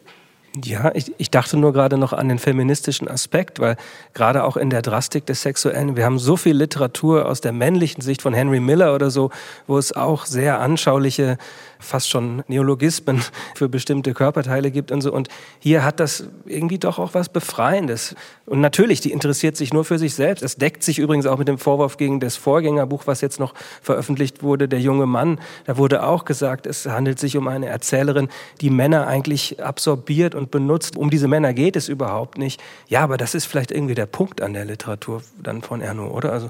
[0.55, 3.77] Ja, ich, ich dachte nur gerade noch an den feministischen Aspekt, weil
[4.15, 8.01] gerade auch in der Drastik des Sexuellen, wir haben so viel Literatur aus der männlichen
[8.01, 9.29] Sicht von Henry Miller oder so,
[9.67, 11.37] wo es auch sehr anschauliche
[11.79, 13.23] fast schon Neologismen
[13.55, 15.13] für bestimmte Körperteile gibt und so.
[15.13, 18.15] Und hier hat das irgendwie doch auch was Befreiendes.
[18.45, 20.43] Und natürlich, die interessiert sich nur für sich selbst.
[20.43, 24.43] Es deckt sich übrigens auch mit dem Vorwurf gegen das Vorgängerbuch, was jetzt noch veröffentlicht
[24.43, 25.39] wurde, Der junge Mann.
[25.65, 28.27] Da wurde auch gesagt, es handelt sich um eine Erzählerin,
[28.59, 30.97] die Männer eigentlich absorbiert und benutzt.
[30.97, 32.61] Um diese Männer geht es überhaupt nicht.
[32.87, 36.31] Ja, aber das ist vielleicht irgendwie der Punkt an der Literatur dann von Erno, oder?
[36.31, 36.49] Also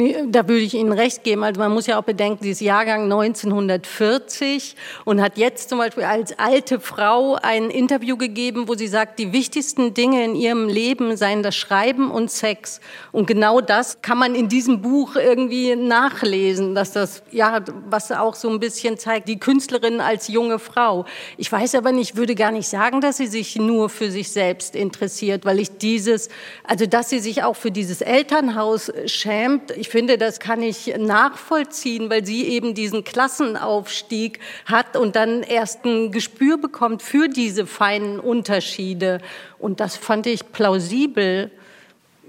[0.00, 1.44] Nee, da würde ich Ihnen recht geben.
[1.44, 6.04] Also man muss ja auch bedenken, sie ist Jahrgang 1940 und hat jetzt zum Beispiel
[6.04, 11.18] als alte Frau ein Interview gegeben, wo sie sagt, die wichtigsten Dinge in ihrem Leben
[11.18, 12.80] seien das Schreiben und Sex.
[13.12, 18.36] Und genau das kann man in diesem Buch irgendwie nachlesen, dass das, ja, was auch
[18.36, 21.04] so ein bisschen zeigt, die Künstlerin als junge Frau.
[21.36, 24.76] Ich weiß aber nicht, würde gar nicht sagen, dass sie sich nur für sich selbst
[24.76, 26.30] interessiert, weil ich dieses,
[26.64, 32.10] also dass sie sich auch für dieses Elternhaus schämt, ich finde, das kann ich nachvollziehen,
[32.10, 38.20] weil sie eben diesen Klassenaufstieg hat und dann erst ein Gespür bekommt für diese feinen
[38.20, 39.20] Unterschiede.
[39.58, 41.50] Und das fand ich plausibel.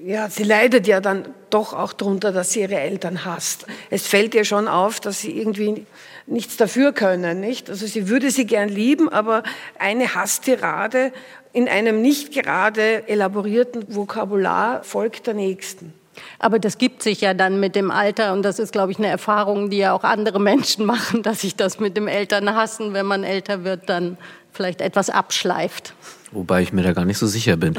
[0.04, 3.68] Ja, sie leidet ja dann doch auch darunter, dass sie ihre Eltern hasst.
[3.90, 5.86] Es fällt ihr schon auf, dass sie irgendwie
[6.26, 7.70] nichts dafür können, nicht?
[7.70, 9.44] Also sie würde sie gern lieben, aber
[9.78, 11.12] eine Hasstirade
[11.54, 15.94] in einem nicht gerade elaborierten Vokabular folgt der nächsten.
[16.40, 19.08] Aber das gibt sich ja dann mit dem Alter und das ist, glaube ich, eine
[19.08, 23.06] Erfahrung, die ja auch andere Menschen machen, dass sich das mit dem Eltern hassen, wenn
[23.06, 24.18] man älter wird, dann
[24.52, 25.94] vielleicht etwas abschleift.
[26.32, 27.74] Wobei ich mir da gar nicht so sicher bin.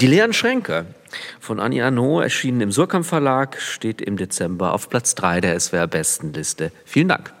[0.00, 0.86] Die leeren Schränke
[1.40, 6.72] von Annie Arnaud, erschienen im Surkamp Verlag, steht im Dezember auf Platz 3 der SWR-Bestenliste.
[6.84, 7.32] Vielen Dank.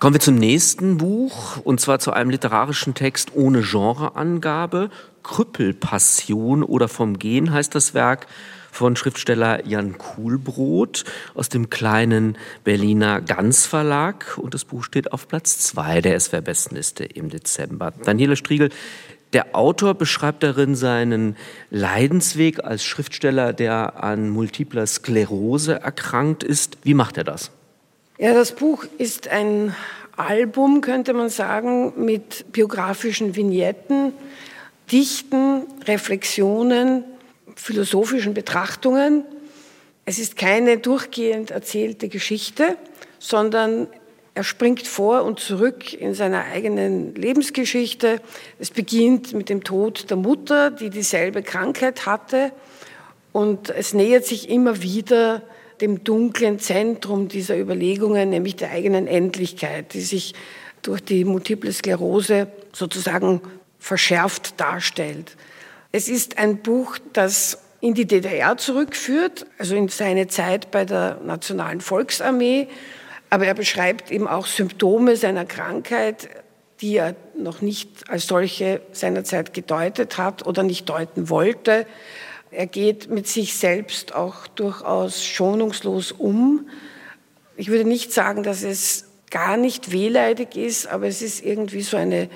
[0.00, 4.88] Kommen wir zum nächsten Buch, und zwar zu einem literarischen Text ohne Genreangabe.
[5.22, 8.26] Krüppelpassion oder vom Gehen heißt das Werk
[8.72, 14.38] von Schriftsteller Jan Kuhlbrot aus dem kleinen Berliner Ganz Verlag.
[14.38, 17.92] Und das Buch steht auf Platz zwei der SWR-Bestenliste im Dezember.
[18.02, 18.70] Daniele Striegel,
[19.34, 21.36] der Autor beschreibt darin seinen
[21.68, 26.78] Leidensweg als Schriftsteller, der an multipler Sklerose erkrankt ist.
[26.84, 27.50] Wie macht er das?
[28.22, 29.74] Ja, das Buch ist ein
[30.14, 34.12] Album, könnte man sagen, mit biografischen Vignetten,
[34.92, 37.04] Dichten, Reflexionen,
[37.56, 39.24] philosophischen Betrachtungen.
[40.04, 42.76] Es ist keine durchgehend erzählte Geschichte,
[43.18, 43.86] sondern
[44.34, 48.20] er springt vor und zurück in seiner eigenen Lebensgeschichte.
[48.58, 52.52] Es beginnt mit dem Tod der Mutter, die dieselbe Krankheit hatte.
[53.32, 55.40] Und es nähert sich immer wieder
[55.80, 60.34] dem dunklen Zentrum dieser Überlegungen, nämlich der eigenen Endlichkeit, die sich
[60.82, 63.40] durch die multiple Sklerose sozusagen
[63.78, 65.36] verschärft darstellt.
[65.92, 71.18] Es ist ein Buch, das in die DDR zurückführt, also in seine Zeit bei der
[71.24, 72.68] Nationalen Volksarmee,
[73.30, 76.28] aber er beschreibt eben auch Symptome seiner Krankheit,
[76.80, 81.86] die er noch nicht als solche seinerzeit gedeutet hat oder nicht deuten wollte.
[82.50, 86.68] Er geht mit sich selbst auch durchaus schonungslos um.
[87.56, 91.96] Ich würde nicht sagen, dass es gar nicht wehleidig ist, aber es ist irgendwie so
[91.96, 92.28] eine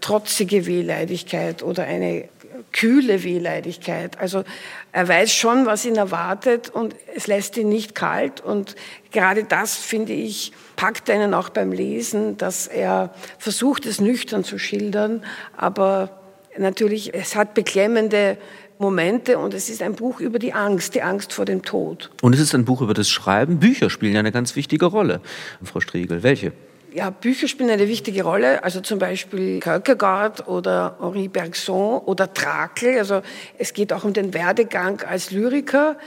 [0.00, 2.28] trotzige Wehleidigkeit oder eine
[2.72, 4.18] kühle Wehleidigkeit.
[4.18, 4.44] Also
[4.92, 8.40] er weiß schon, was ihn erwartet und es lässt ihn nicht kalt.
[8.40, 8.76] Und
[9.10, 14.58] gerade das, finde ich, packt einen auch beim Lesen, dass er versucht, es nüchtern zu
[14.58, 15.24] schildern,
[15.56, 16.20] aber
[16.58, 18.38] natürlich, es hat beklemmende
[18.78, 22.10] Momente und es ist ein Buch über die Angst, die Angst vor dem Tod.
[22.22, 23.58] Und es ist ein Buch über das Schreiben.
[23.58, 25.20] Bücher spielen ja eine ganz wichtige Rolle,
[25.62, 26.22] Frau Striegel.
[26.22, 26.52] Welche?
[26.92, 32.98] Ja, Bücher spielen eine wichtige Rolle, also zum Beispiel Kierkegaard oder Henri Bergson oder Trakel.
[32.98, 33.20] Also
[33.58, 35.98] es geht auch um den Werdegang als Lyriker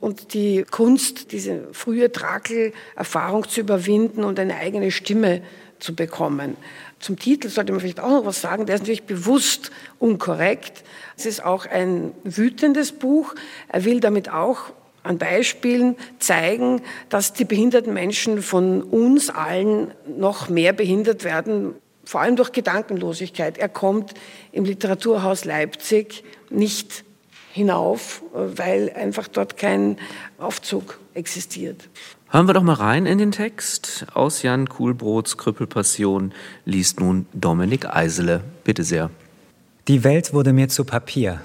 [0.00, 5.42] und die Kunst, diese frühe Trakel-Erfahrung zu überwinden und eine eigene Stimme
[5.80, 6.56] zu bekommen.
[7.00, 8.66] Zum Titel sollte man vielleicht auch noch was sagen.
[8.66, 10.82] Der ist natürlich bewusst unkorrekt.
[11.16, 13.34] Es ist auch ein wütendes Buch.
[13.68, 14.72] Er will damit auch
[15.04, 22.20] an Beispielen zeigen, dass die behinderten Menschen von uns allen noch mehr behindert werden, vor
[22.20, 23.58] allem durch Gedankenlosigkeit.
[23.58, 24.14] Er kommt
[24.50, 27.04] im Literaturhaus Leipzig nicht
[27.52, 29.98] hinauf, weil einfach dort kein
[30.38, 31.88] Aufzug existiert.
[32.30, 34.04] Hören wir doch mal rein in den Text.
[34.12, 36.32] Aus Jan Kuhlbrots Krüppelpassion
[36.66, 38.42] liest nun Dominik Eisele.
[38.64, 39.08] Bitte sehr.
[39.88, 41.40] Die Welt wurde mir zu Papier.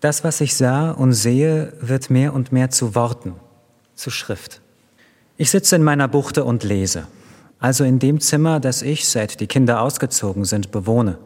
[0.00, 3.34] Das, was ich sah und sehe, wird mehr und mehr zu Worten,
[3.94, 4.62] zu Schrift.
[5.36, 7.06] Ich sitze in meiner Buchte und lese,
[7.58, 11.18] also in dem Zimmer, das ich, seit die Kinder ausgezogen sind, bewohne.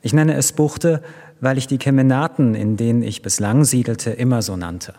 [0.00, 1.02] Ich nenne es Buchte,
[1.42, 4.94] weil ich die Kemenaten, in denen ich bislang siedelte, immer so nannte.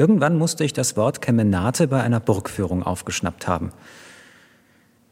[0.00, 3.70] Irgendwann musste ich das Wort Kemenate bei einer Burgführung aufgeschnappt haben.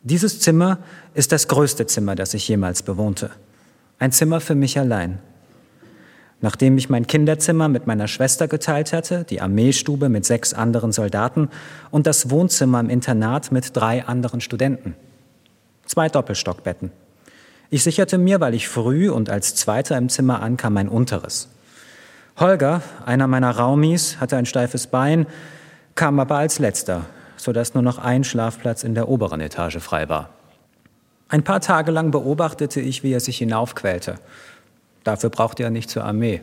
[0.03, 0.79] Dieses Zimmer
[1.12, 3.29] ist das größte Zimmer, das ich jemals bewohnte.
[3.98, 5.18] Ein Zimmer für mich allein.
[6.40, 11.51] Nachdem ich mein Kinderzimmer mit meiner Schwester geteilt hatte, die Armeestube mit sechs anderen Soldaten
[11.90, 14.94] und das Wohnzimmer im Internat mit drei anderen Studenten.
[15.85, 16.92] Zwei Doppelstockbetten.
[17.68, 21.51] Ich sicherte mir, weil ich früh und als Zweiter im Zimmer ankam, ein unteres.
[22.40, 25.27] Holger, einer meiner Raumis, hatte ein steifes Bein,
[25.96, 30.31] kam aber als Letzter, sodass nur noch ein Schlafplatz in der oberen Etage frei war.
[31.29, 34.14] Ein paar Tage lang beobachtete ich, wie er sich hinaufquälte.
[35.03, 36.42] Dafür brauchte er nicht zur Armee.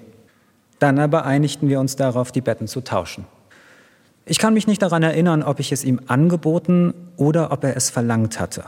[0.79, 3.25] Dann aber einigten wir uns darauf, die Betten zu tauschen.
[4.25, 7.89] Ich kann mich nicht daran erinnern, ob ich es ihm angeboten oder ob er es
[7.89, 8.65] verlangt hatte.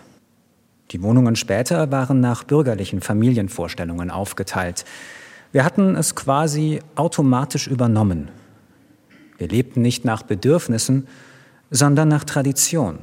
[0.92, 4.86] Die Wohnungen später waren nach bürgerlichen Familienvorstellungen aufgeteilt.
[5.52, 8.30] Wir hatten es quasi automatisch übernommen.
[9.38, 11.08] Wir lebten nicht nach Bedürfnissen,
[11.70, 13.00] sondern nach Tradition.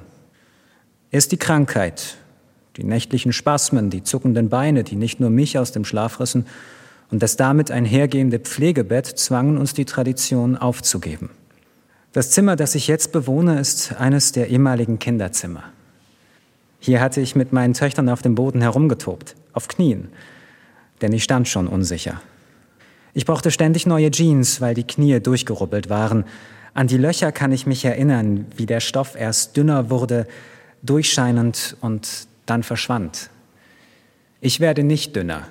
[1.10, 2.16] Erst die Krankheit,
[2.76, 6.46] die nächtlichen Spasmen, die zuckenden Beine, die nicht nur mich aus dem Schlaf rissen,
[7.10, 11.30] und das damit einhergehende Pflegebett zwangen uns die Tradition aufzugeben.
[12.12, 15.64] Das Zimmer, das ich jetzt bewohne, ist eines der ehemaligen Kinderzimmer.
[16.80, 20.08] Hier hatte ich mit meinen Töchtern auf dem Boden herumgetobt, auf Knien,
[21.00, 22.20] denn ich stand schon unsicher.
[23.16, 26.24] Ich brauchte ständig neue Jeans, weil die Knie durchgerubbelt waren.
[26.74, 30.26] An die Löcher kann ich mich erinnern, wie der Stoff erst dünner wurde,
[30.82, 33.30] durchscheinend und dann verschwand.
[34.40, 35.46] Ich werde nicht dünner,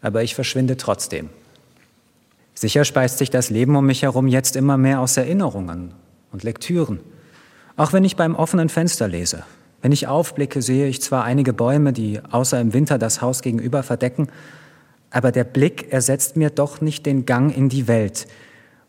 [0.00, 1.28] aber ich verschwinde trotzdem.
[2.54, 5.92] Sicher speist sich das Leben um mich herum jetzt immer mehr aus Erinnerungen
[6.32, 7.00] und Lektüren.
[7.76, 9.44] Auch wenn ich beim offenen Fenster lese.
[9.82, 13.82] Wenn ich aufblicke, sehe ich zwar einige Bäume, die außer im Winter das Haus gegenüber
[13.82, 14.28] verdecken,
[15.16, 18.26] aber der Blick ersetzt mir doch nicht den Gang in die Welt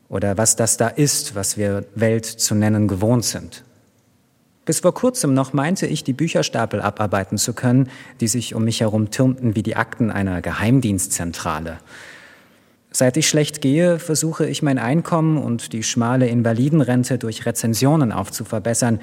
[0.09, 3.63] oder was das da ist, was wir Welt zu nennen gewohnt sind.
[4.65, 8.81] Bis vor kurzem noch meinte ich, die Bücherstapel abarbeiten zu können, die sich um mich
[8.81, 11.77] herum türmten wie die Akten einer Geheimdienstzentrale.
[12.91, 18.99] Seit ich schlecht gehe, versuche ich mein Einkommen und die schmale Invalidenrente durch Rezensionen aufzuverbessern.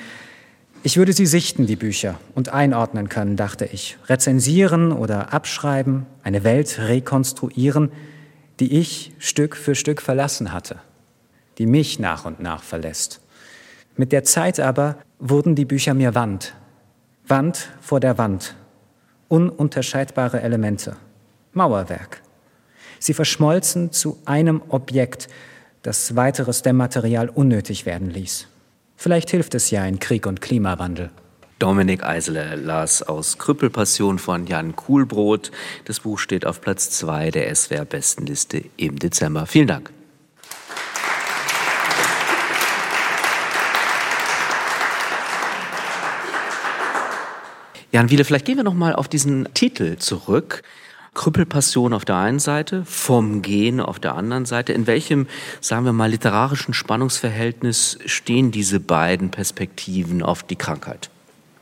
[0.87, 3.97] Ich würde sie sichten, die Bücher, und einordnen können, dachte ich.
[4.07, 7.91] Rezensieren oder abschreiben, eine Welt rekonstruieren,
[8.61, 10.77] die ich Stück für Stück verlassen hatte,
[11.57, 13.23] die mich nach und nach verlässt.
[13.97, 16.55] Mit der Zeit aber wurden die Bücher mir Wand.
[17.27, 18.55] Wand vor der Wand.
[19.29, 20.97] Ununterscheidbare Elemente.
[21.55, 22.21] Mauerwerk.
[22.99, 25.29] Sie verschmolzen zu einem Objekt,
[25.81, 28.49] das weiteres Dämmmaterial unnötig werden ließ.
[28.97, 31.11] Vielleicht hilft es ja in Krieg und Klimawandel.
[31.59, 35.51] Dominik Eisele las aus Krüppelpassion von Jan Kuhlbrot.
[35.85, 39.47] Das Buch steht auf Platz 2 der SWR-Bestenliste im Dezember.
[39.47, 39.93] Vielen Dank.
[47.93, 50.65] Jan Wiele, vielleicht gehen wir noch mal auf diesen Titel zurück.
[51.15, 54.73] Krüppelpassion auf der einen Seite, vom Gehen auf der anderen Seite.
[54.73, 55.27] In welchem,
[55.61, 61.11] sagen wir mal, literarischen Spannungsverhältnis stehen diese beiden Perspektiven auf die Krankheit?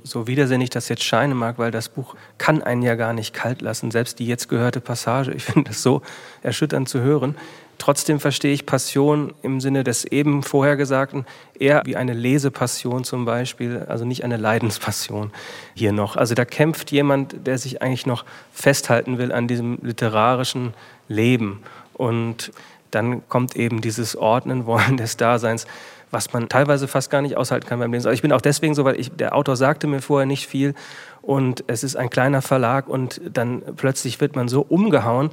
[0.04, 3.62] So widersinnig das jetzt scheinen mag, weil das Buch kann einen ja gar nicht kalt
[3.62, 3.90] lassen.
[3.90, 6.02] Selbst die jetzt gehörte Passage, ich finde das so
[6.42, 7.36] erschütternd zu hören.
[7.82, 11.26] Trotzdem verstehe ich Passion im Sinne des eben vorhergesagten
[11.58, 15.32] eher wie eine Lesepassion zum Beispiel, also nicht eine Leidenspassion
[15.74, 16.14] hier noch.
[16.14, 20.74] Also da kämpft jemand, der sich eigentlich noch festhalten will an diesem literarischen
[21.08, 21.64] Leben.
[21.94, 22.52] Und
[22.92, 25.66] dann kommt eben dieses Ordnen wollen des Daseins,
[26.12, 28.06] was man teilweise fast gar nicht aushalten kann beim Lesen.
[28.06, 30.74] Also ich bin auch deswegen so, weil ich, der Autor sagte mir vorher nicht viel
[31.20, 35.30] und es ist ein kleiner Verlag und dann plötzlich wird man so umgehauen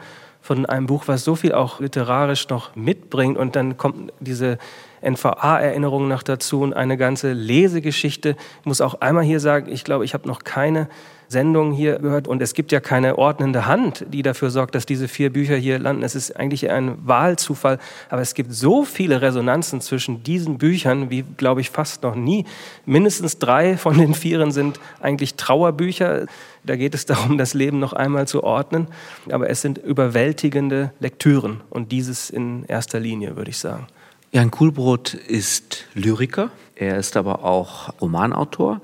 [0.49, 3.37] von einem Buch, was so viel auch literarisch noch mitbringt.
[3.37, 4.57] Und dann kommt diese
[5.03, 8.35] NVA-Erinnerung noch dazu und eine ganze Lesegeschichte.
[8.61, 10.89] Ich muss auch einmal hier sagen, ich glaube, ich habe noch keine
[11.29, 15.07] Sendung hier gehört und es gibt ja keine ordnende Hand, die dafür sorgt, dass diese
[15.07, 16.01] vier Bücher hier landen.
[16.01, 17.77] Es ist eigentlich ein Wahlzufall,
[18.09, 22.45] aber es gibt so viele Resonanzen zwischen diesen Büchern, wie glaube ich fast noch nie.
[22.85, 26.25] Mindestens drei von den vieren sind eigentlich Trauerbücher.
[26.63, 28.87] Da geht es darum, das Leben noch einmal zu ordnen,
[29.31, 33.85] aber es sind überwältigende Lektüren und dieses in erster Linie, würde ich sagen.
[34.31, 38.79] Jan Kuhlbrot ist Lyriker, er ist aber auch Romanautor.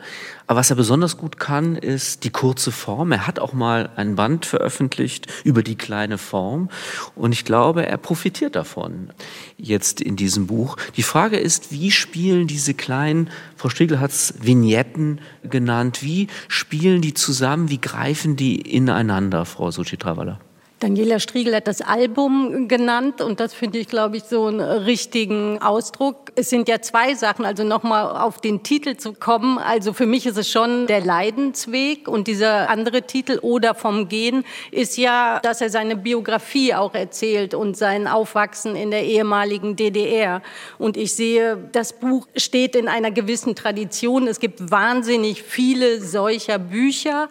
[0.47, 3.11] Aber was er besonders gut kann, ist die kurze Form.
[3.11, 6.69] Er hat auch mal ein Band veröffentlicht über die kleine Form.
[7.15, 9.09] Und ich glaube, er profitiert davon
[9.57, 10.77] jetzt in diesem Buch.
[10.97, 17.01] Die Frage ist, wie spielen diese kleinen, Frau Striegel hat es Vignetten genannt, wie spielen
[17.01, 20.39] die zusammen, wie greifen die ineinander, Frau Suchitravala?
[20.85, 25.59] Daniela Striegel hat das Album genannt und das finde ich, glaube ich, so einen richtigen
[25.59, 26.31] Ausdruck.
[26.35, 29.57] Es sind ja zwei Sachen, also nochmal auf den Titel zu kommen.
[29.57, 34.45] Also für mich ist es schon der Leidensweg und dieser andere Titel oder vom Gehen
[34.69, 40.43] ist ja, dass er seine Biografie auch erzählt und sein Aufwachsen in der ehemaligen DDR.
[40.77, 44.27] Und ich sehe, das Buch steht in einer gewissen Tradition.
[44.27, 47.27] Es gibt wahnsinnig viele solcher Bücher.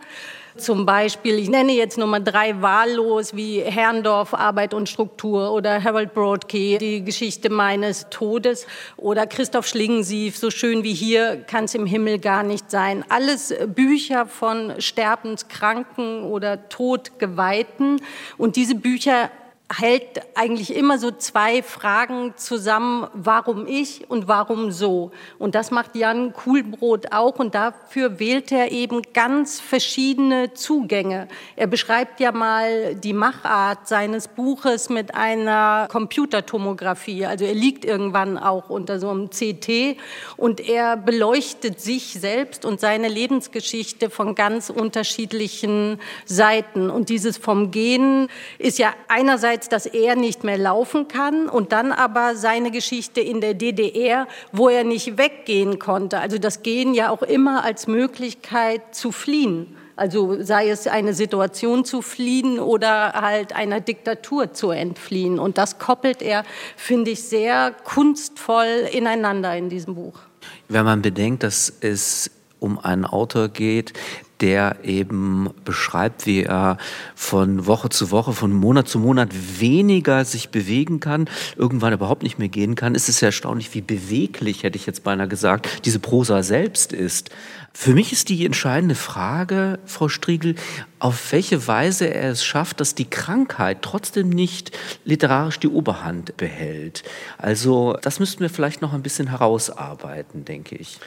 [0.56, 6.14] Zum Beispiel, ich nenne jetzt Nummer drei wahllos, wie Herrndorf, Arbeit und Struktur oder Harold
[6.14, 11.86] Broadkey, die Geschichte meines Todes oder Christoph Schlingensief, so schön wie hier kann es im
[11.86, 13.04] Himmel gar nicht sein.
[13.08, 18.00] Alles Bücher von Sterbenskranken oder Todgeweihten.
[18.38, 19.30] Und diese Bücher
[19.72, 25.10] hält eigentlich immer so zwei Fragen zusammen, warum ich und warum so.
[25.38, 31.28] Und das macht Jan Kuhlbrot auch und dafür wählt er eben ganz verschiedene Zugänge.
[31.56, 37.24] Er beschreibt ja mal die Machart seines Buches mit einer Computertomographie.
[37.24, 39.96] Also er liegt irgendwann auch unter so einem CT
[40.36, 46.90] und er beleuchtet sich selbst und seine Lebensgeschichte von ganz unterschiedlichen Seiten.
[46.90, 51.72] Und dieses vom Gehen ist ja einerseits einerseits, dass er nicht mehr laufen kann und
[51.72, 56.18] dann aber seine Geschichte in der DDR, wo er nicht weggehen konnte.
[56.18, 59.76] Also das Gehen ja auch immer als Möglichkeit zu fliehen.
[59.96, 65.38] Also sei es eine Situation zu fliehen oder halt einer Diktatur zu entfliehen.
[65.38, 66.42] Und das koppelt er,
[66.76, 70.18] finde ich, sehr kunstvoll ineinander in diesem Buch.
[70.68, 73.92] Wenn man bedenkt, dass es um einen Autor geht,
[74.40, 76.78] der eben beschreibt, wie er
[77.14, 79.30] von Woche zu Woche, von Monat zu Monat
[79.60, 83.80] weniger sich bewegen kann, irgendwann überhaupt nicht mehr gehen kann, ist es ja erstaunlich, wie
[83.80, 87.30] beweglich, hätte ich jetzt beinahe gesagt, diese Prosa selbst ist.
[87.72, 90.54] Für mich ist die entscheidende Frage, Frau Striegel,
[91.00, 94.70] auf welche Weise er es schafft, dass die Krankheit trotzdem nicht
[95.04, 97.02] literarisch die Oberhand behält.
[97.36, 100.98] Also das müssten wir vielleicht noch ein bisschen herausarbeiten, denke ich.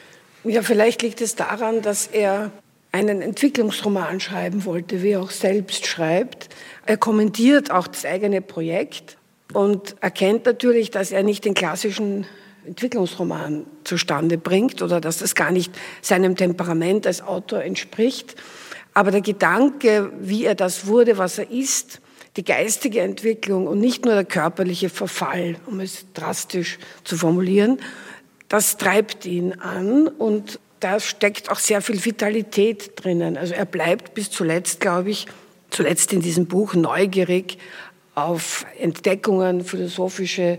[0.44, 2.52] Ja, vielleicht liegt es daran, dass er
[2.92, 6.48] einen Entwicklungsroman schreiben wollte, wie er auch selbst schreibt.
[6.86, 9.18] Er kommentiert auch das eigene Projekt
[9.52, 12.26] und erkennt natürlich, dass er nicht den klassischen
[12.66, 15.72] Entwicklungsroman zustande bringt oder dass das gar nicht
[16.02, 18.36] seinem Temperament als Autor entspricht.
[18.94, 22.00] Aber der Gedanke, wie er das wurde, was er ist,
[22.36, 27.78] die geistige Entwicklung und nicht nur der körperliche Verfall, um es drastisch zu formulieren,
[28.48, 33.36] das treibt ihn an und da steckt auch sehr viel Vitalität drinnen.
[33.36, 35.26] Also er bleibt bis zuletzt, glaube ich,
[35.70, 37.58] zuletzt in diesem Buch neugierig
[38.14, 40.58] auf Entdeckungen, philosophische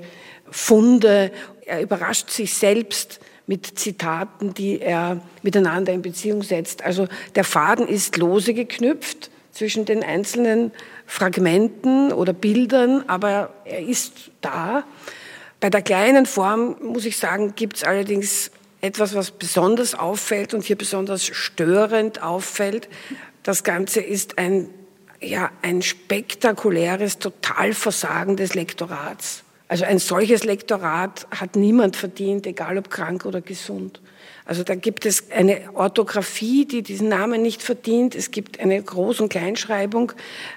[0.50, 1.32] Funde.
[1.66, 6.84] Er überrascht sich selbst mit Zitaten, die er miteinander in Beziehung setzt.
[6.84, 10.72] Also der Faden ist lose geknüpft zwischen den einzelnen
[11.06, 14.84] Fragmenten oder Bildern, aber er ist da.
[15.60, 18.52] Bei der kleinen Form, muss ich sagen, gibt es allerdings
[18.82, 22.88] etwas, was besonders auffällt und hier besonders störend auffällt.
[23.44, 24.70] Das Ganze ist ein,
[25.22, 29.44] ja, ein spektakuläres Totalversagen des Lektorats.
[29.68, 34.02] Also ein solches Lektorat hat niemand verdient, egal ob krank oder gesund.
[34.44, 38.16] Also da gibt es eine Orthographie, die diesen Namen nicht verdient.
[38.16, 40.12] Es gibt eine Groß- und Kleinschreibung,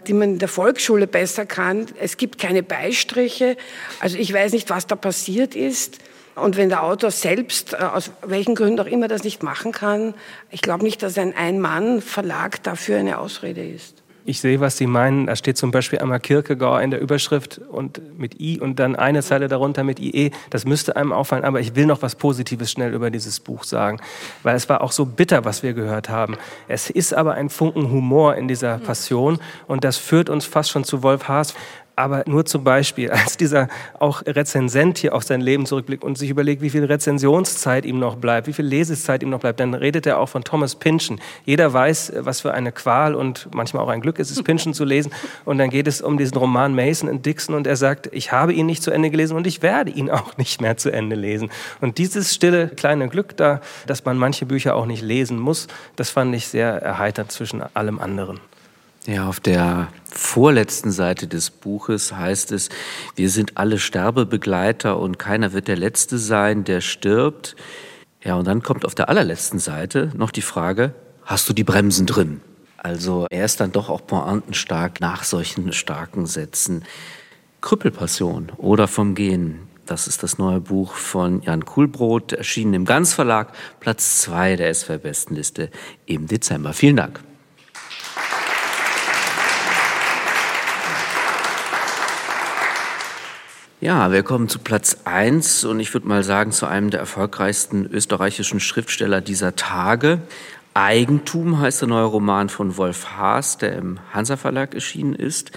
[0.07, 1.85] die man in der Volksschule besser kann.
[2.01, 3.59] Es gibt keine Beistriche.
[4.01, 5.99] Also ich weiß nicht, was da passiert ist.
[6.35, 10.15] Und wenn der Autor selbst, äh, aus welchen Gründen auch immer, das nicht machen kann,
[10.51, 14.03] ich glaube nicht, dass ein Ein-Mann-Verlag dafür eine Ausrede ist.
[14.25, 15.27] Ich sehe, was Sie meinen.
[15.27, 19.21] Da steht zum Beispiel einmal Kierkegaard in der Überschrift und mit I und dann eine
[19.21, 20.31] Zeile darunter mit IE.
[20.49, 21.45] Das müsste einem auffallen.
[21.45, 24.01] Aber ich will noch was Positives schnell über dieses Buch sagen,
[24.45, 26.37] weil es war auch so bitter, was wir gehört haben.
[26.69, 30.85] Es ist aber ein Funken Humor in dieser Passion und das führt uns fast schon
[30.85, 31.55] zu Wolf Haas.
[31.95, 33.69] Aber nur zum Beispiel, als dieser
[33.99, 38.17] auch Rezensent hier auf sein Leben zurückblickt und sich überlegt, wie viel Rezensionszeit ihm noch
[38.17, 41.21] bleibt, wie viel Lesezeit ihm noch bleibt, dann redet er auch von Thomas Pynchon.
[41.45, 44.85] Jeder weiß, was für eine Qual und manchmal auch ein Glück ist es, Pynchon zu
[44.85, 45.13] lesen.
[45.45, 48.53] Und dann geht es um diesen Roman Mason und Dixon und er sagt, ich habe
[48.53, 51.51] ihn nicht zu Ende gelesen und ich werde ihn auch nicht mehr zu Ende lesen.
[51.81, 56.11] Und dieses stille kleine Glück da, dass man manche Bücher auch nicht lesen muss, das
[56.11, 58.41] fand ich sehr erheiternd zwischen allem anderen.
[59.07, 62.69] Ja, auf der vorletzten Seite des Buches heißt es,
[63.17, 67.57] wir sind alle Sterbebegleiter und keiner wird der Letzte sein, der stirbt.
[68.23, 70.95] Ja, und dann kommt auf der allerletzten Seite noch die Frage,
[71.25, 72.41] hast du die Bremsen drin?
[72.77, 76.85] Also er ist dann doch auch pointenstark nach solchen starken Sätzen.
[77.61, 79.69] Krüppelpassion oder vom Gehen.
[79.85, 85.71] Das ist das neue Buch von Jan Kuhlbrot, erschienen im Ganzverlag, Platz zwei der SWR-Bestenliste
[86.07, 86.73] im Dezember.
[86.73, 87.21] Vielen Dank.
[93.83, 97.85] Ja, wir kommen zu Platz eins und ich würde mal sagen zu einem der erfolgreichsten
[97.85, 100.21] österreichischen Schriftsteller dieser Tage.
[100.73, 105.51] Eigentum heißt der neue Roman von Wolf Haas, der im Hansa Verlag erschienen ist.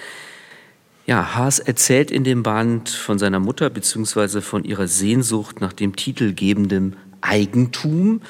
[1.05, 5.95] Ja, Haas erzählt in dem Band von seiner Mutter beziehungsweise von ihrer Sehnsucht nach dem
[5.95, 8.23] titelgebenden Eigentum.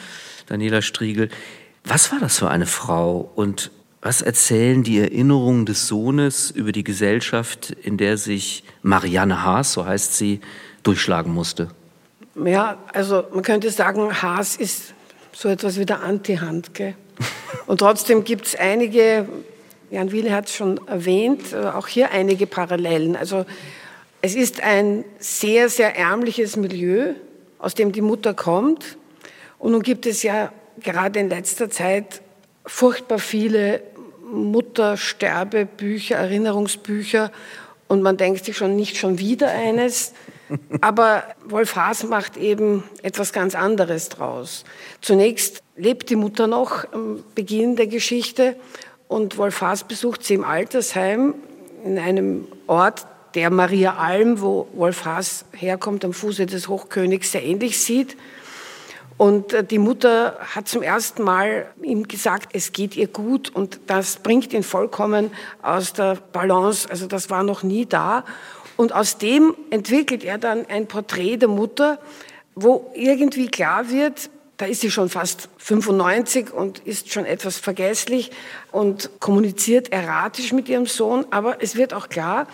[0.47, 1.29] Daniela Striegel,
[1.85, 3.71] was war das für eine Frau und
[4.05, 9.83] was erzählen die Erinnerungen des Sohnes über die Gesellschaft, in der sich Marianne Haas, so
[9.83, 10.41] heißt sie,
[10.83, 11.69] durchschlagen musste?
[12.35, 14.93] Ja, also man könnte sagen, Haas ist
[15.33, 16.93] so etwas wie der Anti-Handke.
[17.65, 19.27] Und trotzdem gibt es einige,
[19.89, 23.15] Jan Wiele hat es schon erwähnt, äh, auch hier einige Parallelen.
[23.15, 23.43] Also
[24.21, 27.15] es ist ein sehr, sehr ärmliches Milieu,
[27.57, 28.97] aus dem die Mutter kommt.
[29.57, 32.21] Und nun gibt es ja gerade in letzter Zeit
[32.67, 33.81] furchtbar viele
[34.31, 37.31] Muttersterbebücher, Erinnerungsbücher
[37.87, 40.13] und man denkt sich schon nicht schon wieder eines.
[40.81, 44.63] Aber Wolf Haas macht eben etwas ganz anderes draus.
[45.01, 48.55] Zunächst lebt die Mutter noch am Beginn der Geschichte
[49.07, 51.35] und Wolf Haas besucht sie im Altersheim
[51.83, 53.05] in einem Ort,
[53.35, 58.15] der Maria Alm, wo Wolf Haas herkommt, am Fuße des Hochkönigs, sehr ähnlich sieht.
[59.17, 63.79] Und äh, die Mutter hat zum ersten Mal ihm gesagt, es geht ihr gut und
[63.87, 66.89] das bringt ihn vollkommen aus der Balance.
[66.89, 68.25] Also das war noch nie da.
[68.77, 71.99] Und aus dem entwickelt er dann ein Porträt der Mutter,
[72.55, 78.31] wo irgendwie klar wird, da ist sie schon fast 95 und ist schon etwas vergesslich
[78.71, 81.25] und kommuniziert erratisch mit ihrem Sohn.
[81.31, 82.47] Aber es wird auch klar,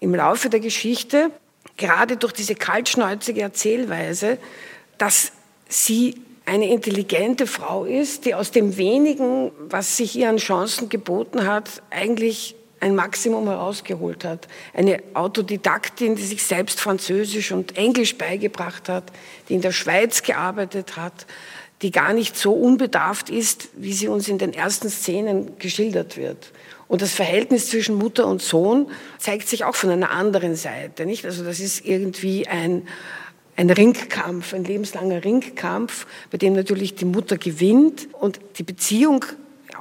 [0.00, 1.30] im Laufe der Geschichte,
[1.76, 4.38] gerade durch diese kaltschnäuzige Erzählweise,
[4.98, 5.32] dass
[5.68, 6.14] sie
[6.46, 11.82] eine intelligente Frau ist, die aus dem wenigen, was sich ihr an Chancen geboten hat,
[11.90, 14.46] eigentlich ein Maximum herausgeholt hat.
[14.74, 19.04] Eine Autodidaktin, die sich selbst Französisch und Englisch beigebracht hat,
[19.48, 21.26] die in der Schweiz gearbeitet hat,
[21.80, 26.52] die gar nicht so unbedarft ist, wie sie uns in den ersten Szenen geschildert wird.
[26.86, 31.24] Und das Verhältnis zwischen Mutter und Sohn zeigt sich auch von einer anderen Seite, nicht?
[31.24, 32.86] Also das ist irgendwie ein,
[33.56, 39.24] ein Ringkampf, ein lebenslanger Ringkampf, bei dem natürlich die Mutter gewinnt und die Beziehung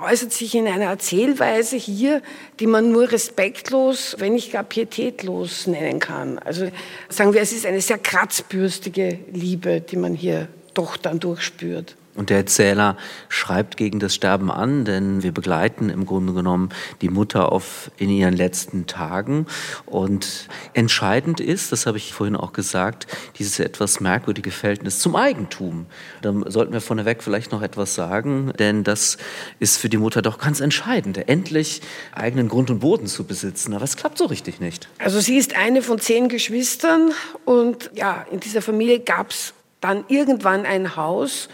[0.01, 2.21] äußert sich in einer Erzählweise hier,
[2.59, 6.39] die man nur respektlos, wenn nicht gar pietätlos nennen kann.
[6.39, 6.69] Also
[7.09, 11.95] sagen wir, es ist eine sehr kratzbürstige Liebe, die man hier doch dann durchspürt.
[12.15, 12.95] Und der Erzähler
[13.27, 16.69] schreibt gegen das Sterben an, denn wir begleiten im Grunde genommen
[17.01, 19.47] die Mutter auf in ihren letzten Tagen.
[19.87, 23.07] Und entscheidend ist, das habe ich vorhin auch gesagt,
[23.39, 25.87] dieses etwas merkwürdige Verhältnis zum Eigentum.
[26.21, 29.17] Da sollten wir vorneweg vielleicht noch etwas sagen, denn das
[29.59, 33.73] ist für die Mutter doch ganz entscheidend, endlich eigenen Grund und Boden zu besitzen.
[33.73, 34.87] Aber es klappt so richtig nicht.
[34.99, 37.11] Also sie ist eine von zehn Geschwistern
[37.45, 41.49] und ja, in dieser Familie gab es dann irgendwann ein Haus,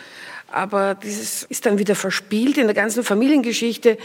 [0.51, 2.57] aber dieses ist dann wieder verspielt.
[2.57, 3.97] In der ganzen Familiengeschichte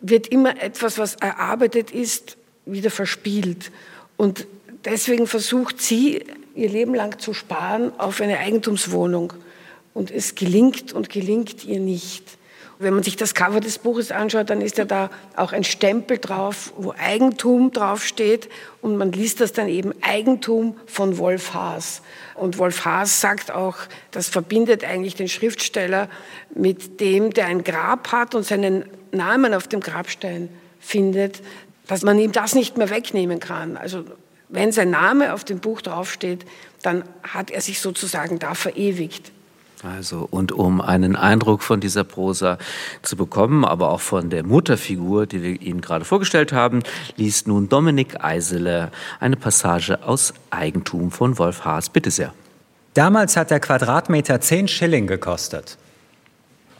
[0.00, 2.36] wird immer etwas, was erarbeitet ist,
[2.66, 3.70] wieder verspielt.
[4.16, 4.46] Und
[4.84, 6.24] deswegen versucht sie,
[6.54, 9.32] ihr Leben lang zu sparen auf eine Eigentumswohnung.
[9.94, 12.37] Und es gelingt und gelingt ihr nicht.
[12.80, 16.18] Wenn man sich das Cover des Buches anschaut, dann ist ja da auch ein Stempel
[16.18, 18.48] drauf, wo Eigentum draufsteht
[18.82, 22.02] und man liest das dann eben Eigentum von Wolf Haas.
[22.36, 23.76] Und Wolf Haas sagt auch,
[24.12, 26.08] das verbindet eigentlich den Schriftsteller
[26.54, 30.48] mit dem, der ein Grab hat und seinen Namen auf dem Grabstein
[30.78, 31.42] findet,
[31.88, 33.76] dass man ihm das nicht mehr wegnehmen kann.
[33.76, 34.04] Also
[34.48, 36.46] wenn sein Name auf dem Buch draufsteht,
[36.82, 39.32] dann hat er sich sozusagen da verewigt.
[39.84, 42.58] Also, und um einen Eindruck von dieser Prosa
[43.02, 46.82] zu bekommen, aber auch von der Mutterfigur, die wir Ihnen gerade vorgestellt haben,
[47.16, 51.90] liest nun Dominik Eisele eine Passage aus Eigentum von Wolf Haas.
[51.90, 52.32] Bitte sehr.
[52.94, 55.78] Damals hat der Quadratmeter 10 Schilling gekostet.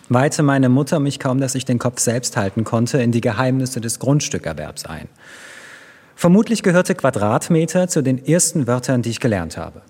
[0.09, 3.81] Weihte meine Mutter mich kaum, dass ich den Kopf selbst halten konnte, in die Geheimnisse
[3.81, 5.09] des Grundstückerwerbs ein.
[6.17, 9.83] Vermutlich gehörte Quadratmeter zu den ersten Wörtern, die ich gelernt habe.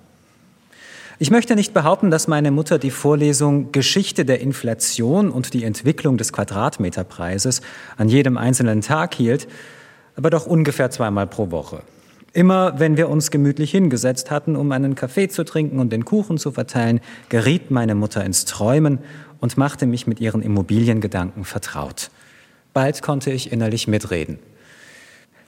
[1.20, 6.16] Ich möchte nicht behaupten, dass meine Mutter die Vorlesung Geschichte der Inflation und die Entwicklung
[6.16, 7.60] des Quadratmeterpreises
[7.96, 9.48] an jedem einzelnen Tag hielt,
[10.14, 11.82] aber doch ungefähr zweimal pro Woche.
[12.34, 16.38] Immer wenn wir uns gemütlich hingesetzt hatten, um einen Kaffee zu trinken und den Kuchen
[16.38, 17.00] zu verteilen,
[17.30, 19.00] geriet meine Mutter ins Träumen
[19.40, 22.10] und machte mich mit ihren Immobiliengedanken vertraut.
[22.74, 24.38] Bald konnte ich innerlich mitreden.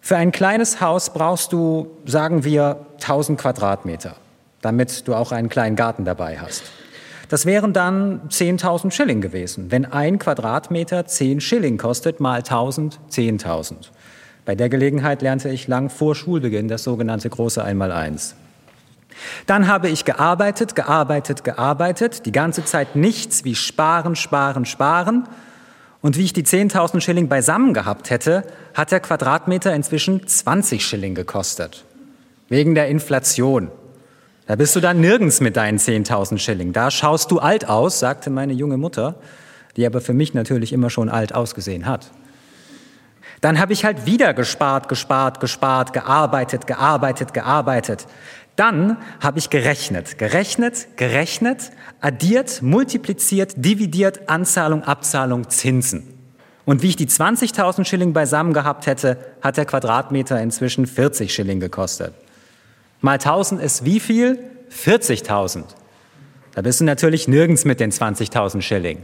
[0.00, 4.16] Für ein kleines Haus brauchst du, sagen wir, 1000 Quadratmeter,
[4.62, 6.62] damit du auch einen kleinen Garten dabei hast.
[7.28, 9.70] Das wären dann 10.000 Schilling gewesen.
[9.70, 13.74] Wenn ein Quadratmeter 10 Schilling kostet, mal 1000, 10.000.
[14.44, 18.34] Bei der Gelegenheit lernte ich lang vor Schulbeginn das sogenannte große Einmaleins.
[19.46, 25.28] Dann habe ich gearbeitet, gearbeitet, gearbeitet, die ganze Zeit nichts wie sparen, sparen, sparen.
[26.00, 28.44] Und wie ich die 10.000 Schilling beisammen gehabt hätte,
[28.74, 31.84] hat der Quadratmeter inzwischen 20 Schilling gekostet.
[32.48, 33.70] Wegen der Inflation.
[34.50, 36.72] Da bist du dann nirgends mit deinen 10.000 Schilling.
[36.72, 39.14] Da schaust du alt aus, sagte meine junge Mutter,
[39.76, 42.10] die aber für mich natürlich immer schon alt ausgesehen hat.
[43.40, 48.08] Dann habe ich halt wieder gespart, gespart, gespart, gearbeitet, gearbeitet, gearbeitet.
[48.56, 51.70] Dann habe ich gerechnet, gerechnet, gerechnet,
[52.00, 56.12] addiert, multipliziert, dividiert, Anzahlung, Abzahlung, Zinsen.
[56.64, 61.60] Und wie ich die 20.000 Schilling beisammen gehabt hätte, hat der Quadratmeter inzwischen 40 Schilling
[61.60, 62.14] gekostet.
[63.00, 64.38] Mal 1000 ist wie viel?
[64.70, 65.64] 40.000.
[66.54, 69.02] Da bist du natürlich nirgends mit den 20.000 Schilling.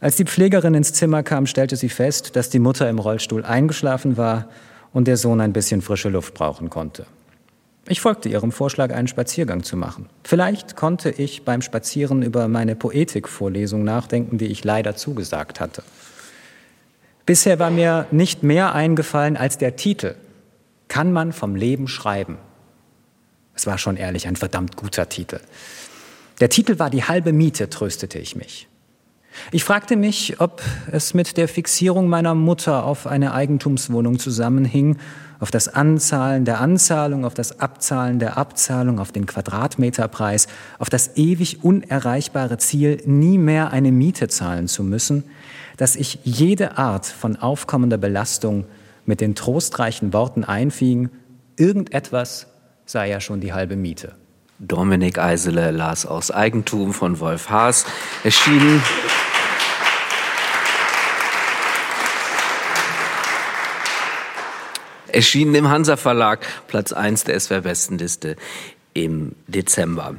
[0.00, 4.16] Als die Pflegerin ins Zimmer kam, stellte sie fest, dass die Mutter im Rollstuhl eingeschlafen
[4.16, 4.48] war
[4.92, 7.06] und der Sohn ein bisschen frische Luft brauchen konnte.
[7.88, 10.10] Ich folgte ihrem Vorschlag, einen Spaziergang zu machen.
[10.22, 15.82] Vielleicht konnte ich beim Spazieren über meine Poetikvorlesung nachdenken, die ich leider zugesagt hatte.
[17.24, 20.16] Bisher war mir nicht mehr eingefallen als der Titel.
[20.88, 22.36] Kann man vom Leben schreiben?
[23.58, 25.40] Es war schon ehrlich ein verdammt guter Titel.
[26.38, 28.68] Der Titel war die halbe Miete, tröstete ich mich.
[29.50, 34.98] Ich fragte mich, ob es mit der Fixierung meiner Mutter auf eine Eigentumswohnung zusammenhing,
[35.40, 40.46] auf das Anzahlen der Anzahlung, auf das Abzahlen der Abzahlung, auf den Quadratmeterpreis,
[40.78, 45.24] auf das ewig unerreichbare Ziel, nie mehr eine Miete zahlen zu müssen,
[45.78, 48.66] dass ich jede Art von aufkommender Belastung
[49.04, 51.10] mit den trostreichen Worten einfing,
[51.56, 52.47] irgendetwas
[52.88, 54.14] sei ja schon die halbe Miete.
[54.58, 57.84] Dominik Eisele las aus Eigentum von Wolf Haas,
[58.24, 58.82] erschienen
[65.12, 68.36] erschienen im Hansa Verlag, Platz 1 der SWR Bestenliste
[68.94, 70.14] im Dezember.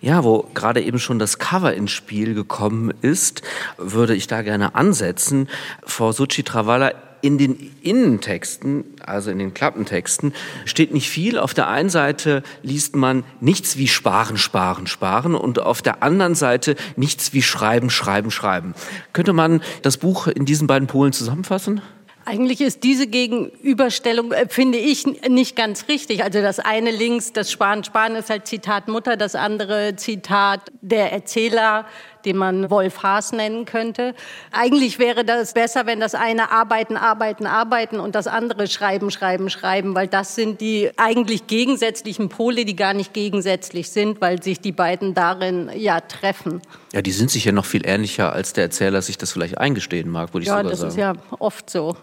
[0.00, 3.42] Ja, wo gerade eben schon das Cover ins Spiel gekommen ist,
[3.76, 5.48] würde ich da gerne ansetzen.
[5.84, 11.38] Frau Suchi Travalla, in den Innentexten, also in den Klappentexten, steht nicht viel.
[11.38, 16.34] Auf der einen Seite liest man nichts wie sparen, sparen, sparen und auf der anderen
[16.34, 18.74] Seite nichts wie schreiben, schreiben, schreiben.
[19.12, 21.82] Könnte man das Buch in diesen beiden Polen zusammenfassen?
[22.28, 26.22] Eigentlich ist diese Gegenüberstellung, äh, finde ich, nicht ganz richtig.
[26.22, 31.10] Also das eine links, das Sparen, Sparen ist halt Zitat Mutter, das andere Zitat der
[31.10, 31.86] Erzähler,
[32.24, 34.14] den man Wolf Haas nennen könnte.
[34.52, 39.50] Eigentlich wäre das besser, wenn das eine arbeiten, arbeiten, arbeiten und das andere schreiben, schreiben,
[39.50, 44.60] schreiben, weil das sind die eigentlich gegensätzlichen Pole, die gar nicht gegensätzlich sind, weil sich
[44.60, 46.62] die beiden darin ja treffen.
[46.92, 50.10] Ja, die sind sich ja noch viel ähnlicher, als der Erzähler sich das vielleicht eingestehen
[50.10, 50.98] mag, würde ich ja, sogar sagen.
[50.98, 51.96] Ja, das ist ja oft so.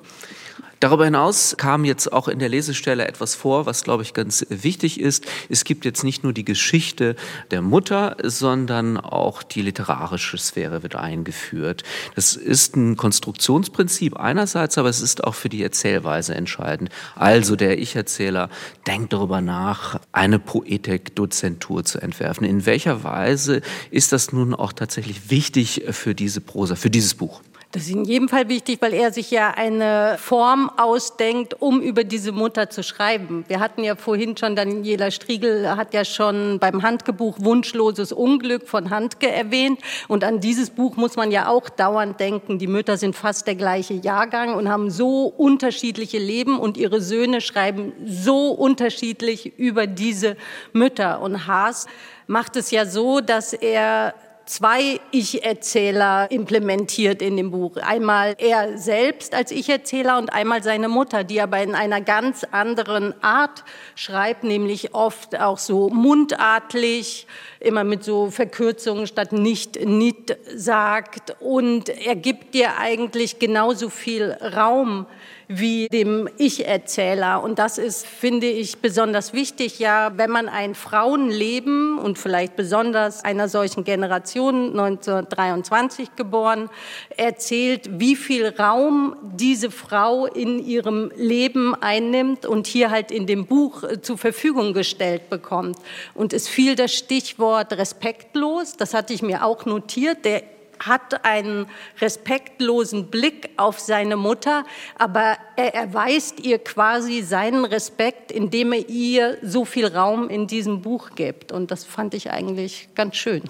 [0.86, 5.00] Darüber hinaus kam jetzt auch in der Lesestelle etwas vor, was, glaube ich, ganz wichtig
[5.00, 5.26] ist.
[5.50, 7.16] Es gibt jetzt nicht nur die Geschichte
[7.50, 11.82] der Mutter, sondern auch die literarische Sphäre wird eingeführt.
[12.14, 16.92] Das ist ein Konstruktionsprinzip einerseits, aber es ist auch für die Erzählweise entscheidend.
[17.16, 18.52] Also der Ich-Erzähler
[18.86, 22.46] denkt darüber nach, eine Poetik-Dozentur zu entwerfen.
[22.46, 27.42] In welcher Weise ist das nun auch tatsächlich wichtig für diese Prosa, für dieses Buch?
[27.76, 32.06] Das ist in jedem Fall wichtig, weil er sich ja eine Form ausdenkt, um über
[32.06, 33.44] diese Mutter zu schreiben.
[33.50, 38.92] Wir hatten ja vorhin schon, Daniela Striegel hat ja schon beim Handgebuch Wunschloses Unglück von
[38.92, 39.82] Handke erwähnt.
[40.08, 42.60] Und an dieses Buch muss man ja auch dauernd denken.
[42.60, 47.42] Die Mütter sind fast der gleiche Jahrgang und haben so unterschiedliche Leben und ihre Söhne
[47.42, 50.38] schreiben so unterschiedlich über diese
[50.72, 51.20] Mütter.
[51.20, 51.88] Und Haas
[52.26, 54.14] macht es ja so, dass er
[54.46, 57.78] zwei Ich-Erzähler implementiert in dem Buch.
[57.78, 63.14] Einmal er selbst als Ich-Erzähler und einmal seine Mutter, die aber in einer ganz anderen
[63.24, 63.64] Art
[63.96, 67.28] schreibt, nämlich oft auch so mundartlich,
[67.60, 71.36] immer mit so Verkürzungen statt nicht, nicht sagt.
[71.40, 75.08] Und er gibt dir eigentlich genauso viel Raum
[75.48, 77.44] wie dem Ich-Erzähler.
[77.44, 82.56] Und das ist, finde ich, besonders wichtig, ja, wenn man ein Frauenleben Leben und vielleicht
[82.56, 86.70] besonders einer solchen Generation 1923 geboren,
[87.18, 93.46] erzählt, wie viel Raum diese Frau in ihrem Leben einnimmt und hier halt in dem
[93.46, 95.78] Buch äh, zur Verfügung gestellt bekommt.
[96.14, 100.26] Und es fiel das Stichwort respektlos, das hatte ich mir auch notiert.
[100.26, 100.44] Der
[100.80, 101.68] hat einen
[102.00, 104.66] respektlosen Blick auf seine Mutter,
[104.98, 110.82] aber er erweist ihr quasi seinen Respekt, indem er ihr so viel Raum in diesem
[110.82, 111.52] Buch gibt.
[111.52, 113.44] Und das fand ich eigentlich ganz schön.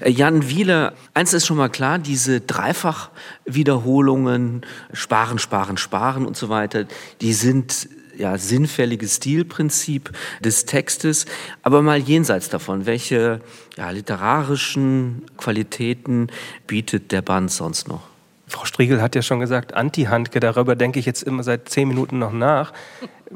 [0.00, 6.48] Äh, Jan Wieler, eins ist schon mal klar, diese Dreifachwiederholungen, sparen, sparen, sparen und so
[6.48, 6.86] weiter,
[7.20, 10.10] die sind ja, sinnfälliges Stilprinzip
[10.40, 11.26] des Textes.
[11.62, 13.40] Aber mal jenseits davon, welche
[13.76, 16.28] ja, literarischen Qualitäten
[16.66, 18.02] bietet der Band sonst noch?
[18.46, 22.18] Frau Striegel hat ja schon gesagt, Anti-Handke, darüber denke ich jetzt immer seit zehn Minuten
[22.18, 22.72] noch nach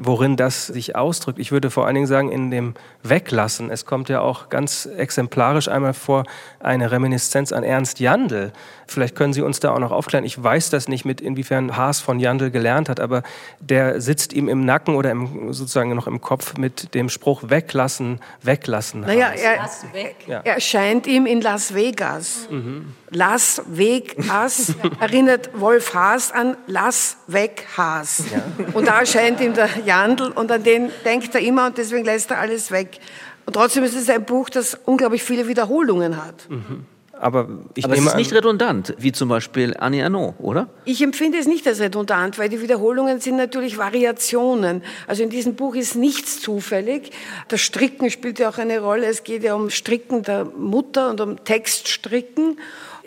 [0.01, 1.39] worin das sich ausdrückt.
[1.39, 2.73] Ich würde vor allen Dingen sagen, in dem
[3.03, 3.69] Weglassen.
[3.69, 6.23] Es kommt ja auch ganz exemplarisch einmal vor
[6.61, 8.53] eine Reminiszenz an Ernst Jandl.
[8.87, 10.23] Vielleicht können Sie uns da auch noch aufklären.
[10.23, 13.23] Ich weiß das nicht, mit inwiefern Haas von Jandl gelernt hat, aber
[13.59, 18.19] der sitzt ihm im Nacken oder im, sozusagen noch im Kopf mit dem Spruch Weglassen,
[18.41, 19.01] Weglassen.
[19.01, 22.47] Naja, er, er erscheint ihm in Las Vegas.
[22.49, 22.93] Mhm.
[23.11, 28.23] Las Vegas erinnert Wolf Haas an Las Weg Haas.
[28.31, 28.41] Ja.
[28.73, 32.29] Und da erscheint ihm der Jandl und an den denkt er immer und deswegen lässt
[32.31, 32.99] er alles weg.
[33.45, 36.47] Und trotzdem ist es ein Buch, das unglaublich viele Wiederholungen hat.
[36.49, 36.85] Mhm.
[37.19, 40.69] Aber, ich Aber nehme es ist nicht redundant, wie zum Beispiel Annie Arnaud, oder?
[40.85, 44.83] Ich empfinde es nicht als redundant, weil die Wiederholungen sind natürlich Variationen.
[45.05, 47.11] Also in diesem Buch ist nichts zufällig.
[47.49, 49.07] Das Stricken spielt ja auch eine Rolle.
[49.07, 52.57] Es geht ja um Stricken der Mutter und um Textstricken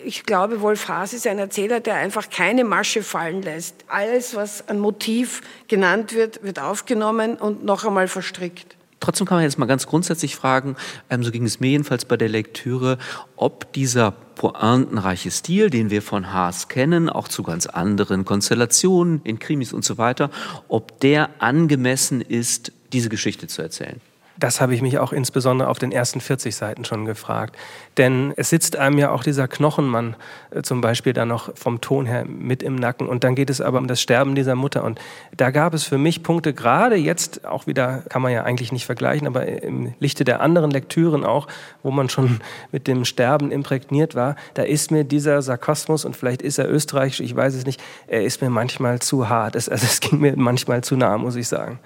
[0.05, 3.75] ich glaube, Wolf Haas ist ein Erzähler, der einfach keine Masche fallen lässt.
[3.87, 8.75] Alles, was ein Motiv genannt wird, wird aufgenommen und noch einmal verstrickt.
[8.99, 10.77] Trotzdem kann man jetzt mal ganz grundsätzlich fragen,
[11.09, 12.97] ähm, so ging es mir jedenfalls bei der Lektüre,
[13.35, 19.39] ob dieser pointenreiche Stil, den wir von Haas kennen, auch zu ganz anderen Konstellationen in
[19.39, 20.29] Krimis und so weiter,
[20.69, 23.99] ob der angemessen ist, diese Geschichte zu erzählen.
[24.37, 27.55] Das habe ich mich auch insbesondere auf den ersten 40 Seiten schon gefragt.
[27.97, 30.15] Denn es sitzt einem ja auch dieser Knochenmann
[30.49, 33.07] äh, zum Beispiel da noch vom Ton her mit im Nacken.
[33.07, 34.83] Und dann geht es aber um das Sterben dieser Mutter.
[34.83, 34.99] Und
[35.37, 38.87] da gab es für mich Punkte, gerade jetzt auch wieder, kann man ja eigentlich nicht
[38.87, 41.47] vergleichen, aber im Lichte der anderen Lektüren auch,
[41.83, 46.41] wo man schon mit dem Sterben imprägniert war, da ist mir dieser Sarkasmus, und vielleicht
[46.41, 49.55] ist er österreichisch, ich weiß es nicht, er ist mir manchmal zu hart.
[49.55, 51.79] Es, also es ging mir manchmal zu nah, muss ich sagen.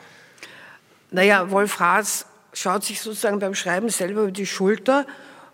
[1.11, 5.05] Naja, Wolf Haas schaut sich sozusagen beim Schreiben selber über die Schulter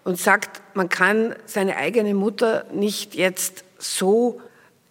[0.04, 4.42] und sagt, man kann seine eigene Mutter nicht jetzt so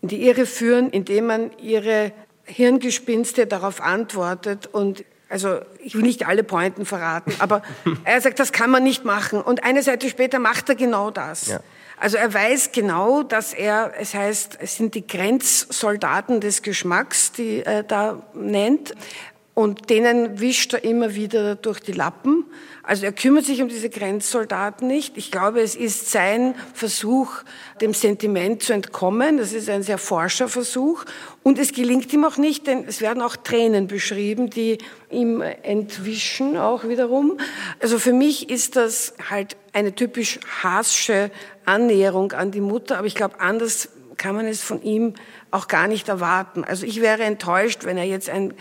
[0.01, 2.13] in die Irre führen, indem man ihre
[2.45, 7.63] Hirngespinste darauf antwortet und also ich will nicht alle Pointen verraten, aber
[8.05, 9.41] er sagt, das kann man nicht machen.
[9.41, 11.47] Und eine Seite später macht er genau das.
[11.47, 11.61] Ja.
[11.99, 17.63] Also er weiß genau, dass er, es heißt, es sind die Grenzsoldaten des Geschmacks, die
[17.63, 18.95] er da nennt.
[19.55, 22.47] Und denen wischt er immer wieder durch die Lappen.
[22.83, 25.19] Also er kümmert sich um diese Grenzsoldaten nicht.
[25.19, 27.43] Ich glaube, es ist sein Versuch,
[27.83, 29.37] dem Sentiment zu entkommen.
[29.37, 31.05] Das ist ein sehr forscher Versuch.
[31.43, 34.79] Und es gelingt ihm auch nicht, denn es werden auch Tränen beschrieben, die
[35.11, 37.39] ihm entwischen auch wiederum.
[37.79, 41.31] Also für mich ist das halt eine typisch hasche
[41.67, 42.97] Annäherung an die Mutter.
[42.97, 45.15] Aber ich glaube, anders kann man es von ihm
[45.53, 46.65] auch gar nicht erwarten.
[46.65, 48.55] Also ich wäre enttäuscht, wenn er jetzt ein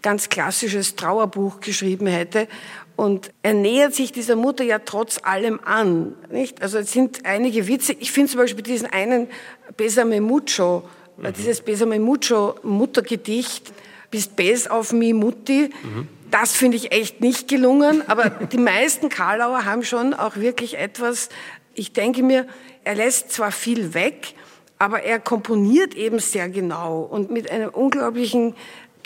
[0.00, 2.48] ganz klassisches Trauerbuch geschrieben hätte.
[2.94, 6.14] Und er nähert sich dieser Mutter ja trotz allem an.
[6.30, 6.62] Nicht?
[6.62, 7.94] Also es sind einige Witze.
[7.98, 9.28] Ich finde zum Beispiel diesen einen
[9.76, 10.88] Besame Mucho,
[11.18, 11.32] mhm.
[11.34, 13.72] dieses Besame Mucho Muttergedicht,
[14.10, 15.70] bist bes auf mi Mutti.
[15.82, 16.08] Mhm.
[16.30, 18.08] Das finde ich echt nicht gelungen.
[18.08, 21.28] Aber die meisten Karlauer haben schon auch wirklich etwas,
[21.74, 22.46] ich denke mir,
[22.84, 24.34] er lässt zwar viel weg,
[24.78, 28.54] aber er komponiert eben sehr genau und mit einem unglaublichen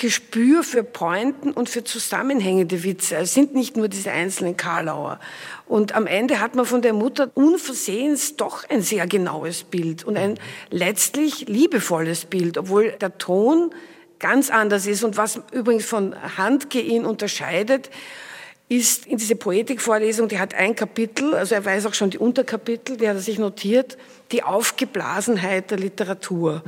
[0.00, 3.16] Gespür für Pointen und für zusammenhängende Witze.
[3.16, 5.20] Es sind nicht nur diese einzelnen Karlauer.
[5.66, 10.16] Und am Ende hat man von der Mutter unversehens doch ein sehr genaues Bild und
[10.16, 10.38] ein
[10.70, 13.74] letztlich liebevolles Bild, obwohl der Ton
[14.18, 15.04] ganz anders ist.
[15.04, 17.90] Und was übrigens von Handke ihn unterscheidet,
[18.70, 22.96] ist in diese Poetikvorlesung, die hat ein Kapitel, also er weiß auch schon die Unterkapitel,
[22.96, 23.98] die hat er sich notiert,
[24.32, 26.62] die Aufgeblasenheit der Literatur.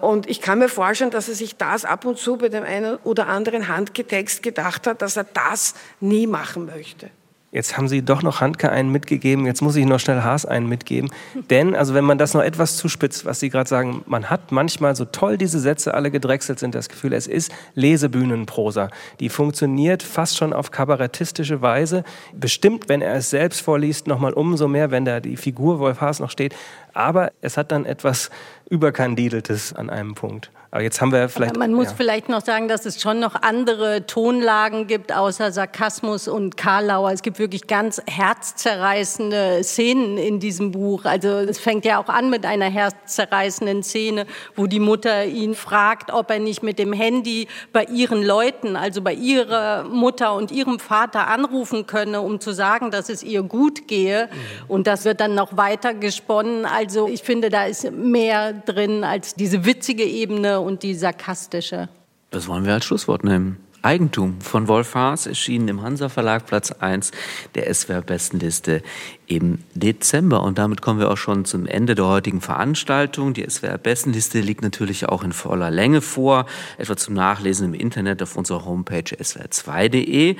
[0.00, 2.96] Und ich kann mir vorstellen, dass er sich das ab und zu bei dem einen
[3.04, 7.10] oder anderen Handgetext gedacht hat, dass er das nie machen möchte.
[7.52, 10.68] Jetzt haben Sie doch noch Handke einen mitgegeben, jetzt muss ich noch schnell Haas einen
[10.68, 11.10] mitgeben.
[11.50, 14.94] Denn, also wenn man das noch etwas zuspitzt, was Sie gerade sagen, man hat manchmal,
[14.94, 18.90] so toll diese Sätze alle gedrechselt sind, das Gefühl, es ist Lesebühnenprosa.
[19.18, 22.04] Die funktioniert fast schon auf kabarettistische Weise.
[22.32, 26.20] Bestimmt, wenn er es selbst vorliest, nochmal umso mehr, wenn da die Figur Wolf Haas
[26.20, 26.54] noch steht.
[26.94, 28.30] Aber es hat dann etwas
[28.68, 30.52] Überkandideltes an einem Punkt.
[30.72, 31.56] Aber jetzt haben wir vielleicht.
[31.56, 31.94] Aber man muss ja.
[31.96, 37.10] vielleicht noch sagen, dass es schon noch andere Tonlagen gibt, außer Sarkasmus und Karlauer.
[37.10, 41.06] Es gibt wirklich ganz herzzerreißende Szenen in diesem Buch.
[41.06, 46.12] Also es fängt ja auch an mit einer herzzerreißenden Szene, wo die Mutter ihn fragt,
[46.12, 50.78] ob er nicht mit dem Handy bei ihren Leuten, also bei ihrer Mutter und ihrem
[50.78, 54.28] Vater anrufen könne, um zu sagen, dass es ihr gut gehe.
[54.68, 56.64] Und das wird dann noch weiter gesponnen.
[56.64, 61.88] Also ich finde, da ist mehr drin als diese witzige Ebene und die sarkastische.
[62.30, 63.56] Das wollen wir als Schlusswort nehmen.
[63.82, 67.12] Eigentum von Wolf Haas erschienen im Hansa Verlag Platz 1
[67.54, 68.82] der SWR Bestenliste
[69.26, 70.42] im Dezember.
[70.42, 73.32] Und damit kommen wir auch schon zum Ende der heutigen Veranstaltung.
[73.32, 76.44] Die SWR Bestenliste liegt natürlich auch in voller Länge vor,
[76.76, 80.36] etwa zum Nachlesen im Internet auf unserer Homepage swr2.de.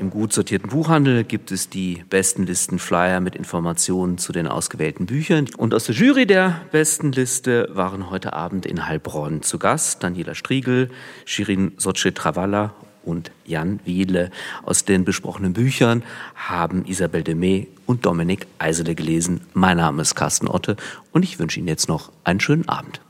[0.00, 5.46] Im gut sortierten Buchhandel gibt es die Bestenlisten-Flyer mit Informationen zu den ausgewählten Büchern.
[5.58, 10.88] Und aus der Jury der Bestenliste waren heute Abend in Heilbronn zu Gast Daniela Striegel,
[11.26, 12.72] Shirin Soce-Travalla
[13.04, 14.30] und Jan Wiedle.
[14.62, 16.02] Aus den besprochenen Büchern
[16.34, 19.42] haben Isabel Demey und Dominik Eisele gelesen.
[19.52, 20.76] Mein Name ist Carsten Otte
[21.12, 23.02] und ich wünsche Ihnen jetzt noch einen schönen Abend.